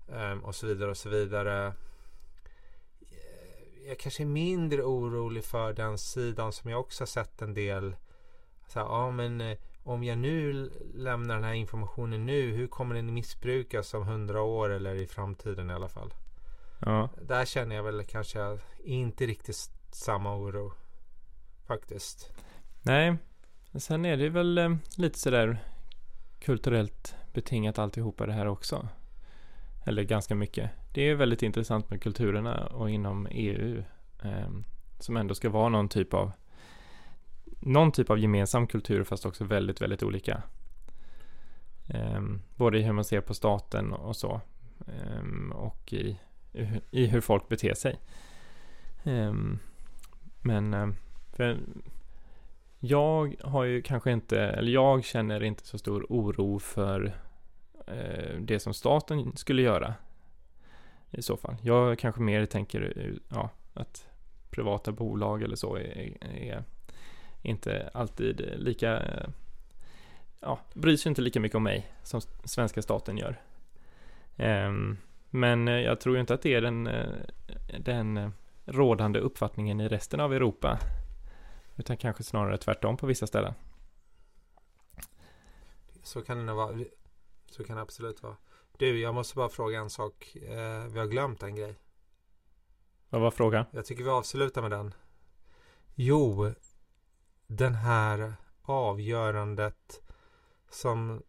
ehm, 0.08 0.44
och 0.44 0.54
så 0.54 0.66
vidare 0.66 0.90
och 0.90 0.96
så 0.96 1.08
vidare. 1.08 1.66
Eh, 3.00 3.88
jag 3.88 3.98
kanske 3.98 4.22
är 4.22 4.26
mindre 4.26 4.82
orolig 4.82 5.44
för 5.44 5.72
den 5.72 5.98
sidan 5.98 6.52
som 6.52 6.70
jag 6.70 6.80
också 6.80 7.02
har 7.02 7.06
sett 7.06 7.42
en 7.42 7.54
del. 7.54 7.96
Så 8.68 8.78
här, 8.78 8.86
ja, 8.86 9.10
men 9.10 9.40
eh, 9.40 9.58
om 9.82 10.04
jag 10.04 10.18
nu 10.18 10.70
lämnar 10.94 11.34
den 11.34 11.44
här 11.44 11.54
informationen 11.54 12.26
nu, 12.26 12.52
hur 12.52 12.66
kommer 12.66 12.94
den 12.94 13.14
missbrukas 13.14 13.94
om 13.94 14.06
hundra 14.06 14.42
år 14.42 14.70
eller 14.70 14.94
i 14.94 15.06
framtiden 15.06 15.70
i 15.70 15.74
alla 15.74 15.88
fall? 15.88 16.14
Ja, 16.78 17.08
Där 17.22 17.44
känner 17.44 17.76
jag 17.76 17.82
väl 17.82 18.04
kanske 18.04 18.58
inte 18.84 19.26
riktigt 19.26 19.70
samma 19.90 20.36
oro. 20.36 20.72
Faktiskt. 21.66 22.32
nej. 22.82 23.16
Sen 23.74 24.04
är 24.04 24.16
det 24.16 24.28
väl 24.28 24.58
eh, 24.58 24.76
lite 24.96 25.18
sådär 25.18 25.58
kulturellt 26.40 27.14
betingat 27.32 27.78
alltihopa 27.78 28.26
det 28.26 28.32
här 28.32 28.46
också. 28.46 28.88
Eller 29.84 30.02
ganska 30.02 30.34
mycket. 30.34 30.70
Det 30.94 31.02
är 31.02 31.14
väldigt 31.14 31.42
intressant 31.42 31.90
med 31.90 32.02
kulturerna 32.02 32.66
och 32.66 32.90
inom 32.90 33.28
EU. 33.30 33.84
Eh, 34.22 34.50
som 34.98 35.16
ändå 35.16 35.34
ska 35.34 35.50
vara 35.50 35.68
någon 35.68 35.88
typ 35.88 36.14
av 36.14 36.32
någon 37.60 37.92
typ 37.92 38.10
av 38.10 38.18
gemensam 38.18 38.66
kultur 38.66 39.04
fast 39.04 39.26
också 39.26 39.44
väldigt, 39.44 39.80
väldigt 39.80 40.02
olika. 40.02 40.42
Eh, 41.88 42.22
både 42.56 42.78
i 42.78 42.82
hur 42.82 42.92
man 42.92 43.04
ser 43.04 43.20
på 43.20 43.34
staten 43.34 43.92
och 43.92 44.16
så. 44.16 44.40
Eh, 44.86 45.52
och 45.52 45.92
i, 45.92 46.20
i 46.90 47.06
hur 47.06 47.20
folk 47.20 47.48
beter 47.48 47.74
sig. 47.74 47.98
Ehm, 49.04 49.58
men 50.42 50.74
ehm, 50.74 50.96
för 51.32 51.58
jag 52.78 53.36
har 53.40 53.64
ju 53.64 53.82
kanske 53.82 54.12
inte, 54.12 54.40
eller 54.40 54.72
jag 54.72 55.04
känner 55.04 55.42
inte 55.42 55.66
så 55.66 55.78
stor 55.78 56.06
oro 56.08 56.58
för 56.58 57.12
eh, 57.86 58.40
det 58.40 58.60
som 58.60 58.74
staten 58.74 59.36
skulle 59.36 59.62
göra. 59.62 59.94
I 61.10 61.22
så 61.22 61.36
fall. 61.36 61.56
Jag 61.62 61.98
kanske 61.98 62.20
mer 62.20 62.46
tänker 62.46 62.92
eh, 62.96 63.12
ja, 63.28 63.50
att 63.74 64.06
privata 64.50 64.92
bolag 64.92 65.42
eller 65.42 65.56
så 65.56 65.76
är, 65.76 66.16
är 66.20 66.64
inte 67.42 67.90
alltid 67.94 68.52
lika, 68.56 69.02
ja, 70.40 70.58
bryr 70.74 70.96
sig 70.96 71.10
inte 71.10 71.22
lika 71.22 71.40
mycket 71.40 71.56
om 71.56 71.62
mig 71.62 71.92
som 72.02 72.20
svenska 72.44 72.82
staten 72.82 73.18
gör. 73.18 73.40
Um, 74.36 74.98
men 75.30 75.68
eh, 75.68 75.74
jag 75.74 76.00
tror 76.00 76.14
ju 76.14 76.20
inte 76.20 76.34
att 76.34 76.42
det 76.42 76.54
är 76.54 76.60
den, 76.60 76.86
eh, 76.86 77.14
den 77.78 78.16
eh, 78.16 78.30
rådande 78.64 79.20
uppfattningen 79.20 79.80
i 79.80 79.88
resten 79.88 80.20
av 80.20 80.34
Europa. 80.34 80.78
Utan 81.76 81.96
kanske 81.96 82.22
snarare 82.22 82.58
tvärtom 82.58 82.96
på 82.96 83.06
vissa 83.06 83.26
ställen. 83.26 83.54
Så 86.02 86.22
kan 86.22 86.38
det 86.38 86.44
nog 86.44 86.56
vara. 86.56 86.78
Så 87.46 87.64
kan 87.64 87.76
det 87.76 87.82
absolut 87.82 88.22
vara. 88.22 88.36
Du, 88.78 89.00
jag 89.00 89.14
måste 89.14 89.36
bara 89.36 89.48
fråga 89.48 89.78
en 89.78 89.90
sak. 89.90 90.36
Vi 90.90 90.98
har 90.98 91.06
glömt 91.06 91.42
en 91.42 91.54
grej. 91.54 91.74
Vad 93.08 93.20
var 93.20 93.30
frågan? 93.30 93.64
Jag 93.70 93.86
tycker 93.86 94.04
vi 94.04 94.10
avslutar 94.10 94.62
med 94.62 94.70
den. 94.70 94.94
Jo, 95.94 96.52
den 97.46 97.74
här 97.74 98.34
avgörandet 98.62 100.02
som, 100.70 101.22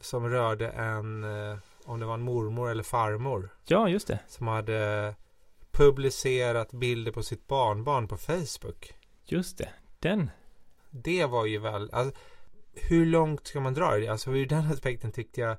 som 0.00 0.28
rörde 0.28 0.68
en, 0.68 1.24
om 1.86 2.00
det 2.00 2.06
var 2.06 2.14
en 2.14 2.22
mormor 2.22 2.70
eller 2.70 2.82
farmor, 2.82 3.48
Ja, 3.64 3.88
just 3.88 4.06
det. 4.08 4.18
som 4.28 4.46
hade 4.46 5.14
publicerat 5.70 6.72
bilder 6.72 7.12
på 7.12 7.22
sitt 7.22 7.46
barnbarn 7.46 8.08
på 8.08 8.16
Facebook. 8.16 8.92
Just 9.24 9.58
det. 9.58 9.68
Den. 9.98 10.30
Det 10.90 11.24
var 11.26 11.46
ju 11.46 11.58
väl, 11.58 11.90
alltså, 11.92 12.18
hur 12.74 13.06
långt 13.06 13.46
ska 13.46 13.60
man 13.60 13.74
dra 13.74 13.96
det? 13.96 14.08
Alltså 14.08 14.30
ur 14.30 14.46
den 14.46 14.66
aspekten 14.72 15.12
tyckte 15.12 15.40
jag 15.40 15.56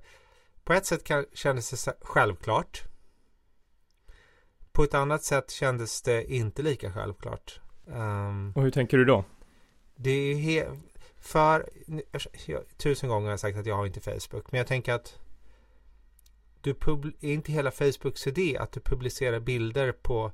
på 0.63 0.73
ett 0.73 0.85
sätt 0.85 1.11
kändes 1.33 1.85
det 1.85 1.93
självklart. 2.01 2.83
På 4.71 4.83
ett 4.83 4.93
annat 4.93 5.23
sätt 5.23 5.51
kändes 5.51 6.01
det 6.01 6.33
inte 6.33 6.61
lika 6.61 6.91
självklart. 6.93 7.59
Ehm, 7.93 8.53
Och 8.55 8.63
hur 8.63 8.71
tänker 8.71 8.97
du 8.97 9.05
då? 9.05 9.25
Det 9.95 10.11
är 10.59 10.77
för 11.19 11.69
tusen 12.77 13.09
gånger 13.09 13.25
har 13.25 13.31
jag 13.31 13.39
sagt 13.39 13.57
att 13.57 13.65
jag 13.65 13.75
har 13.75 13.85
inte 13.85 13.99
Facebook, 14.01 14.51
men 14.51 14.57
jag 14.57 14.67
tänker 14.67 14.93
att 14.93 15.19
du 16.67 16.73
pub- 16.73 17.13
är 17.21 17.34
inte 17.34 17.51
hela 17.51 17.71
Facebooks 17.71 18.27
idé 18.27 18.58
att 18.58 18.71
du 18.71 18.80
publicerar 18.80 19.39
bilder 19.39 19.91
på 19.91 20.32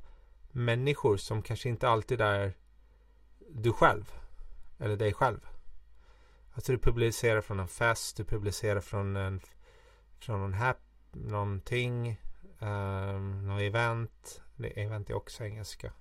människor 0.51 1.17
som 1.17 1.41
kanske 1.41 1.69
inte 1.69 1.89
alltid 1.89 2.21
är 2.21 2.53
du 3.49 3.73
själv 3.73 4.11
eller 4.79 4.95
dig 4.95 5.13
själv. 5.13 5.47
Alltså 6.53 6.71
du 6.71 6.77
publicerar 6.77 7.41
från 7.41 7.59
en 7.59 7.67
fest, 7.67 8.17
du 8.17 8.23
publicerar 8.23 8.79
från 8.79 9.15
en 9.15 9.41
från 10.19 10.39
någon 10.41 10.53
hap, 10.53 10.77
någonting, 11.11 12.17
um, 12.59 13.47
något 13.47 13.61
event. 13.61 14.41
Det 14.55 14.81
event 14.81 15.09
är 15.09 15.13
också 15.13 15.43
engelska. 15.43 15.93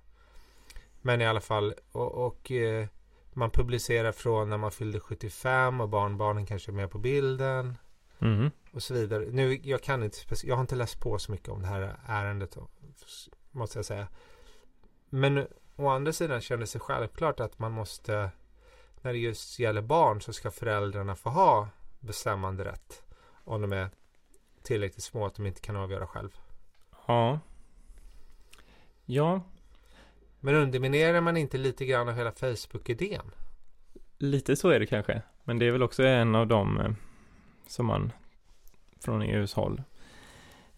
Men 1.01 1.21
i 1.21 1.25
alla 1.25 1.41
fall 1.41 1.73
och, 1.91 2.11
och 2.25 2.51
eh, 2.51 2.87
man 3.33 3.49
publicerar 3.49 4.11
från 4.11 4.49
när 4.49 4.57
man 4.57 4.71
fyllde 4.71 4.99
75 4.99 5.81
och 5.81 5.89
barnbarnen 5.89 6.45
kanske 6.45 6.71
är 6.71 6.73
med 6.73 6.91
på 6.91 6.97
bilden 6.97 7.77
Mm 8.23 8.51
och 8.73 8.83
så 8.83 8.93
vidare. 8.93 9.25
Nu, 9.31 9.59
jag 9.63 9.81
kan 9.81 10.03
inte, 10.03 10.17
jag 10.43 10.55
har 10.55 10.61
inte 10.61 10.75
läst 10.75 10.99
på 10.99 11.19
så 11.19 11.31
mycket 11.31 11.49
om 11.49 11.61
det 11.61 11.67
här 11.67 11.95
ärendet 12.05 12.57
måste 13.51 13.77
jag 13.77 13.85
säga. 13.85 14.07
Men 15.09 15.47
å 15.75 15.87
andra 15.87 16.13
sidan 16.13 16.41
kändes 16.41 16.73
det 16.73 16.79
självklart 16.79 17.39
att 17.39 17.59
man 17.59 17.71
måste 17.71 18.29
när 19.01 19.13
det 19.13 19.19
just 19.19 19.59
gäller 19.59 19.81
barn 19.81 20.21
så 20.21 20.33
ska 20.33 20.51
föräldrarna 20.51 21.15
få 21.15 21.29
ha 21.29 21.69
bestämmande 21.99 22.65
rätt 22.65 23.03
om 23.43 23.61
de 23.61 23.73
är 23.73 23.89
tillräckligt 24.63 25.03
små 25.03 25.25
att 25.25 25.35
de 25.35 25.45
inte 25.45 25.61
kan 25.61 25.75
avgöra 25.75 26.07
själv. 26.07 26.37
Ja. 27.07 27.39
Ja, 29.05 29.41
Men 30.39 30.55
underminerar 30.55 31.21
man 31.21 31.37
inte 31.37 31.57
lite 31.57 31.85
grann 31.85 32.09
av 32.09 32.15
hela 32.15 32.31
Facebook-idén? 32.31 33.31
lite 34.17 34.55
så 34.55 34.69
är 34.69 34.79
det 34.79 34.85
kanske. 34.85 35.21
Men 35.43 35.59
det 35.59 35.65
är 35.65 35.71
väl 35.71 35.83
också 35.83 36.03
en 36.03 36.35
av 36.35 36.47
de 36.47 36.79
eh, 36.79 36.91
som 37.67 37.85
man 37.85 38.11
från 39.03 39.21
EUs 39.21 39.53
håll, 39.53 39.83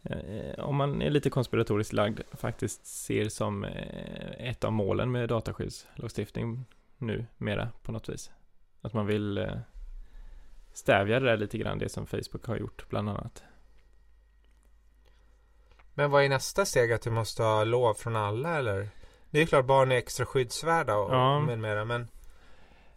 eh, 0.03 0.59
om 0.65 0.75
man 0.75 1.01
är 1.01 1.09
lite 1.09 1.29
konspiratoriskt 1.29 1.93
lagd, 1.93 2.19
faktiskt 2.33 2.85
ser 2.85 3.29
som 3.29 3.63
eh, 3.63 4.49
ett 4.49 4.63
av 4.63 4.73
målen 4.73 5.11
med 5.11 5.29
dataskyddslagstiftning 5.29 6.65
nu 6.97 7.25
mera 7.37 7.69
på 7.83 7.91
något 7.91 8.09
vis. 8.09 8.31
Att 8.81 8.93
man 8.93 9.05
vill 9.05 9.37
eh, 9.37 9.57
stävja 10.73 11.19
det 11.19 11.25
där 11.25 11.37
lite 11.37 11.57
grann, 11.57 11.79
det 11.79 11.89
som 11.89 12.05
Facebook 12.07 12.45
har 12.45 12.57
gjort 12.57 12.89
bland 12.89 13.09
annat. 13.09 13.43
Men 15.93 16.11
vad 16.11 16.23
är 16.23 16.29
nästa 16.29 16.65
steg? 16.65 16.91
Att 16.91 17.01
du 17.01 17.11
måste 17.11 17.43
ha 17.43 17.63
lov 17.63 17.93
från 17.93 18.15
alla 18.15 18.57
eller? 18.57 18.89
Det 19.29 19.41
är 19.41 19.45
klart 19.45 19.65
barn 19.65 19.91
är 19.91 19.95
extra 19.95 20.25
skyddsvärda 20.25 20.95
och 20.95 21.13
Ja. 21.13 21.39
med 21.39 21.59
mera, 21.59 21.85
men 21.85 22.07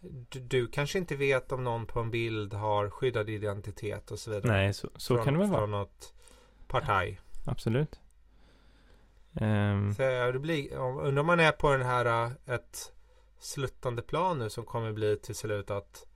du, 0.01 0.41
du, 0.41 0.69
kanske 0.69 0.99
inte 0.99 1.17
vet 1.17 1.53
om 1.53 1.65
någon 1.65 1.87
på 1.87 2.01
en 2.01 2.11
bild 2.11 2.55
har 2.55 2.91
skyddad 2.91 3.31
identitet 3.31 4.11
och 4.11 4.19
så 4.19 4.31
vidare. 4.31 4.53
Nej, 4.53 4.75
så, 4.75 4.89
så 4.97 5.15
från, 5.15 5.25
kan 5.25 5.35
det 5.35 5.41
väl 5.41 5.49
vara. 5.49 5.61
Från 5.61 5.71
något 5.71 6.15
partaj. 6.67 7.21
Absolut. 7.47 8.01
Um, 9.41 9.95
så 9.95 10.03
det 10.33 10.39
blir, 10.39 10.75
undrar 10.75 11.21
om 11.21 11.27
man 11.27 11.41
är 11.41 11.53
på 11.53 11.71
den 11.73 11.87
här 11.87 12.25
äh, 12.25 12.55
ett 12.55 12.93
sluttande 13.39 14.03
plan 14.03 14.39
nu 14.39 14.51
som 14.51 14.65
kommer 14.65 14.93
bli 14.93 15.17
till 15.17 15.35
slut 15.35 15.71
att 15.71 16.07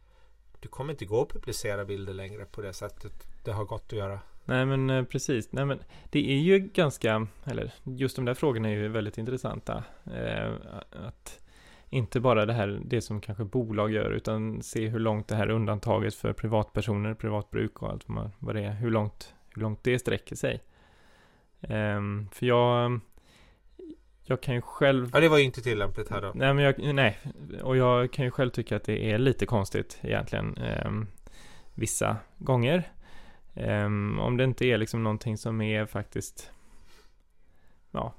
du 0.61 0.69
kommer 0.69 0.93
inte 0.93 1.05
gå 1.05 1.23
att 1.23 1.29
publicera 1.29 1.85
bilder 1.85 2.15
längre 2.15 2.45
på 2.45 2.61
det 2.61 2.73
sättet 2.73 3.13
det 3.45 3.53
har 3.53 3.65
gått 3.65 3.85
att 3.87 3.93
göra. 3.93 4.21
Nej 4.45 4.67
men 4.67 4.91
eh, 4.91 5.05
precis, 5.05 5.53
nej 5.53 5.65
men 5.65 5.83
det 6.11 6.33
är 6.33 6.39
ju 6.39 6.59
ganska, 6.59 7.27
eller 7.45 7.73
just 7.85 8.17
de 8.17 8.25
där 8.25 8.35
frågorna 8.35 8.69
är 8.69 8.73
ju 8.73 8.89
väldigt 8.89 9.19
intressanta. 9.19 9.85
Eh, 10.05 10.53
att 11.07 11.42
inte 11.93 12.21
bara 12.21 12.47
det 12.47 12.53
här, 12.53 12.81
det 12.85 13.01
som 13.01 13.21
kanske 13.21 13.45
bolag 13.45 13.93
gör, 13.93 14.11
utan 14.11 14.63
se 14.63 14.89
hur 14.89 14.99
långt 14.99 15.29
det 15.29 15.35
här 15.35 15.51
undantaget 15.51 16.15
för 16.15 16.33
privatpersoner, 16.33 17.15
privatbruk 17.15 17.83
och 17.83 17.91
allt 17.91 18.05
vad 18.39 18.55
det 18.55 18.65
är, 18.65 18.73
hur 18.73 18.91
långt, 18.91 19.35
hur 19.55 19.63
långt 19.63 19.85
det 19.85 19.99
sträcker 19.99 20.37
sig. 20.37 20.63
Eh, 21.61 22.01
för 22.33 22.47
jag, 22.47 23.01
jag 24.25 24.41
kan 24.41 24.55
ju 24.55 24.61
själv... 24.61 25.11
Ja, 25.13 25.21
det 25.21 25.29
var 25.29 25.39
ju 25.39 25.45
inte 25.45 25.63
tillämpligt 25.63 26.11
här 26.11 26.23
då. 26.23 26.33
Nej, 26.35 26.55
men 26.55 26.65
jag, 26.65 26.95
nej, 26.95 27.19
och 27.63 27.77
jag 27.77 28.13
kan 28.13 28.25
ju 28.25 28.31
själv 28.31 28.51
tycka 28.51 28.77
att 28.77 28.85
det 28.85 29.13
är 29.13 29.19
lite 29.19 29.47
konstigt 29.47 29.99
egentligen. 30.03 30.57
Eh, 30.57 30.91
vissa 31.75 32.17
gånger. 32.39 32.93
Um, 33.55 34.19
om 34.19 34.37
det 34.37 34.45
inte 34.45 34.67
är 34.67 34.79
liksom 34.79 35.03
någonting 35.03 35.39
som 35.39 35.61
är 35.61 35.87
faktiskt, 35.87 36.51
ja, 37.91 38.15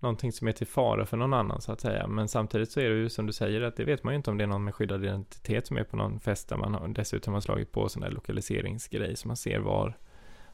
någonting 0.00 0.32
som 0.32 0.48
är 0.48 0.52
till 0.52 0.66
fara 0.66 1.06
för 1.06 1.16
någon 1.16 1.34
annan 1.34 1.60
så 1.60 1.72
att 1.72 1.80
säga. 1.80 2.06
Men 2.06 2.28
samtidigt 2.28 2.70
så 2.70 2.80
är 2.80 2.90
det 2.90 2.96
ju 2.96 3.08
som 3.08 3.26
du 3.26 3.32
säger 3.32 3.60
att 3.60 3.76
det 3.76 3.84
vet 3.84 4.04
man 4.04 4.12
ju 4.12 4.16
inte 4.16 4.30
om 4.30 4.38
det 4.38 4.44
är 4.44 4.48
någon 4.48 4.64
med 4.64 4.74
skyddad 4.74 5.04
identitet 5.04 5.66
som 5.66 5.76
är 5.76 5.84
på 5.84 5.96
någon 5.96 6.20
fest 6.20 6.48
där 6.48 6.56
man 6.56 6.74
har, 6.74 6.88
dessutom 6.88 7.34
har 7.34 7.40
slagit 7.40 7.72
på 7.72 7.88
sån 7.88 8.02
där 8.02 8.10
lokaliseringsgrej 8.10 9.16
så 9.16 9.28
man 9.28 9.36
ser 9.36 9.58
var, 9.58 9.96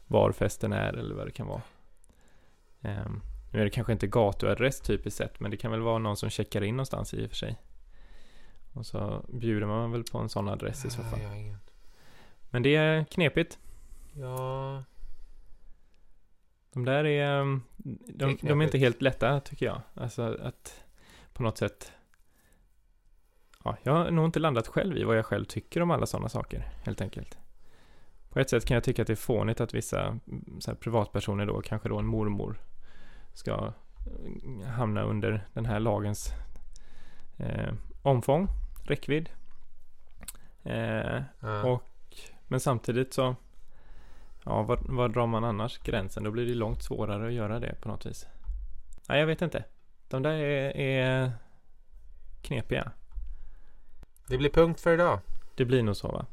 var 0.07 0.31
festen 0.31 0.73
är 0.73 0.93
eller 0.93 1.15
vad 1.15 1.27
det 1.27 1.31
kan 1.31 1.47
vara. 1.47 1.61
Um, 2.81 3.21
nu 3.51 3.59
är 3.59 3.63
det 3.63 3.69
kanske 3.69 3.93
inte 3.93 4.07
gatuadress 4.07 4.81
typiskt 4.81 5.17
sett, 5.17 5.39
men 5.39 5.51
det 5.51 5.57
kan 5.57 5.71
väl 5.71 5.81
vara 5.81 5.97
någon 5.97 6.17
som 6.17 6.29
checkar 6.29 6.63
in 6.63 6.75
någonstans 6.75 7.13
i 7.13 7.25
och 7.25 7.29
för 7.29 7.35
sig. 7.35 7.59
Och 8.73 8.85
så 8.85 9.25
bjuder 9.27 9.67
man 9.67 9.91
väl 9.91 10.03
på 10.03 10.17
en 10.17 10.29
sån 10.29 10.49
adress 10.49 10.85
i 10.85 10.89
så 10.89 11.03
fall. 11.03 11.19
Men 12.49 12.63
det 12.63 12.75
är 12.75 13.03
knepigt. 13.03 13.59
Ja. 14.13 14.83
De 16.73 16.85
där 16.85 17.05
är, 17.05 17.39
mm, 17.41 17.61
de, 18.05 18.29
är 18.29 18.47
de 18.47 18.61
är 18.61 18.65
inte 18.65 18.77
helt 18.77 19.01
lätta 19.01 19.39
tycker 19.39 19.65
jag. 19.65 19.81
Alltså 19.93 20.37
att 20.41 20.83
på 21.33 21.43
något 21.43 21.57
sätt. 21.57 21.91
Ja, 23.63 23.77
jag 23.83 23.93
har 23.93 24.11
nog 24.11 24.25
inte 24.25 24.39
landat 24.39 24.67
själv 24.67 24.97
i 24.97 25.03
vad 25.03 25.17
jag 25.17 25.25
själv 25.25 25.45
tycker 25.45 25.81
om 25.81 25.91
alla 25.91 26.05
sådana 26.05 26.29
saker, 26.29 26.69
helt 26.83 27.01
enkelt. 27.01 27.37
På 28.29 28.39
ett 28.39 28.49
sätt 28.49 28.65
kan 28.65 28.75
jag 28.75 28.83
tycka 28.83 29.01
att 29.01 29.07
det 29.07 29.13
är 29.13 29.15
fånigt 29.15 29.61
att 29.61 29.73
vissa 29.73 30.07
mm, 30.07 30.59
privatpersoner 30.79 31.45
då, 31.45 31.61
kanske 31.61 31.89
då 31.89 31.99
en 31.99 32.05
mormor, 32.05 32.59
ska 33.33 33.73
mm, 34.43 34.61
hamna 34.61 35.03
under 35.03 35.47
den 35.53 35.65
här 35.65 35.79
lagens 35.79 36.31
eh, 37.37 37.73
omfång, 38.01 38.47
räckvidd. 38.83 39.29
Eh, 40.63 41.21
ja. 41.39 41.63
Och 41.63 41.83
men 42.47 42.59
samtidigt 42.59 43.13
så, 43.13 43.35
ja, 44.45 44.63
var, 44.63 44.79
var 44.81 45.09
drar 45.09 45.27
man 45.27 45.43
annars 45.43 45.77
gränsen? 45.77 46.23
Då 46.23 46.31
blir 46.31 46.45
det 46.45 46.53
långt 46.53 46.83
svårare 46.83 47.27
att 47.27 47.33
göra 47.33 47.59
det 47.59 47.75
på 47.81 47.87
något 47.87 48.05
vis. 48.05 48.27
Nej, 49.09 49.19
jag 49.19 49.27
vet 49.27 49.41
inte. 49.41 49.63
De 50.07 50.23
där 50.23 50.33
är, 50.33 50.77
är 50.77 51.31
knepiga. 52.41 52.91
Det 54.27 54.37
blir 54.37 54.49
punkt 54.49 54.81
för 54.81 54.93
idag. 54.93 55.19
Det 55.55 55.65
blir 55.65 55.83
nog 55.83 55.95
så 55.95 56.07
va. 56.07 56.25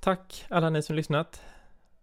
Tack 0.00 0.44
alla 0.48 0.70
ni 0.70 0.82
som 0.82 0.96
lyssnat. 0.96 1.42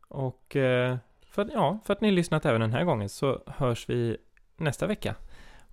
Och 0.07 0.55
eh, 0.55 0.97
för, 1.21 1.49
ja, 1.53 1.79
för 1.85 1.93
att 1.93 2.01
ni 2.01 2.11
lyssnat 2.11 2.45
även 2.45 2.61
den 2.61 2.73
här 2.73 2.83
gången 2.83 3.09
så 3.09 3.43
hörs 3.47 3.89
vi 3.89 4.17
nästa 4.57 4.87
vecka. 4.87 5.15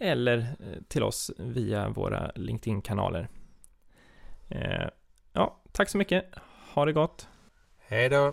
eller 0.00 0.38
eh, 0.38 0.82
till 0.88 1.02
oss 1.02 1.30
via 1.38 1.88
våra 1.88 2.32
LinkedIn-kanaler. 2.34 3.28
Eh, 4.48 4.88
ja, 5.32 5.60
tack 5.72 5.88
så 5.88 5.98
mycket. 5.98 6.24
Ha 6.74 6.84
det 6.84 6.92
gott. 6.92 7.28
Hej 7.78 8.08
då. 8.08 8.32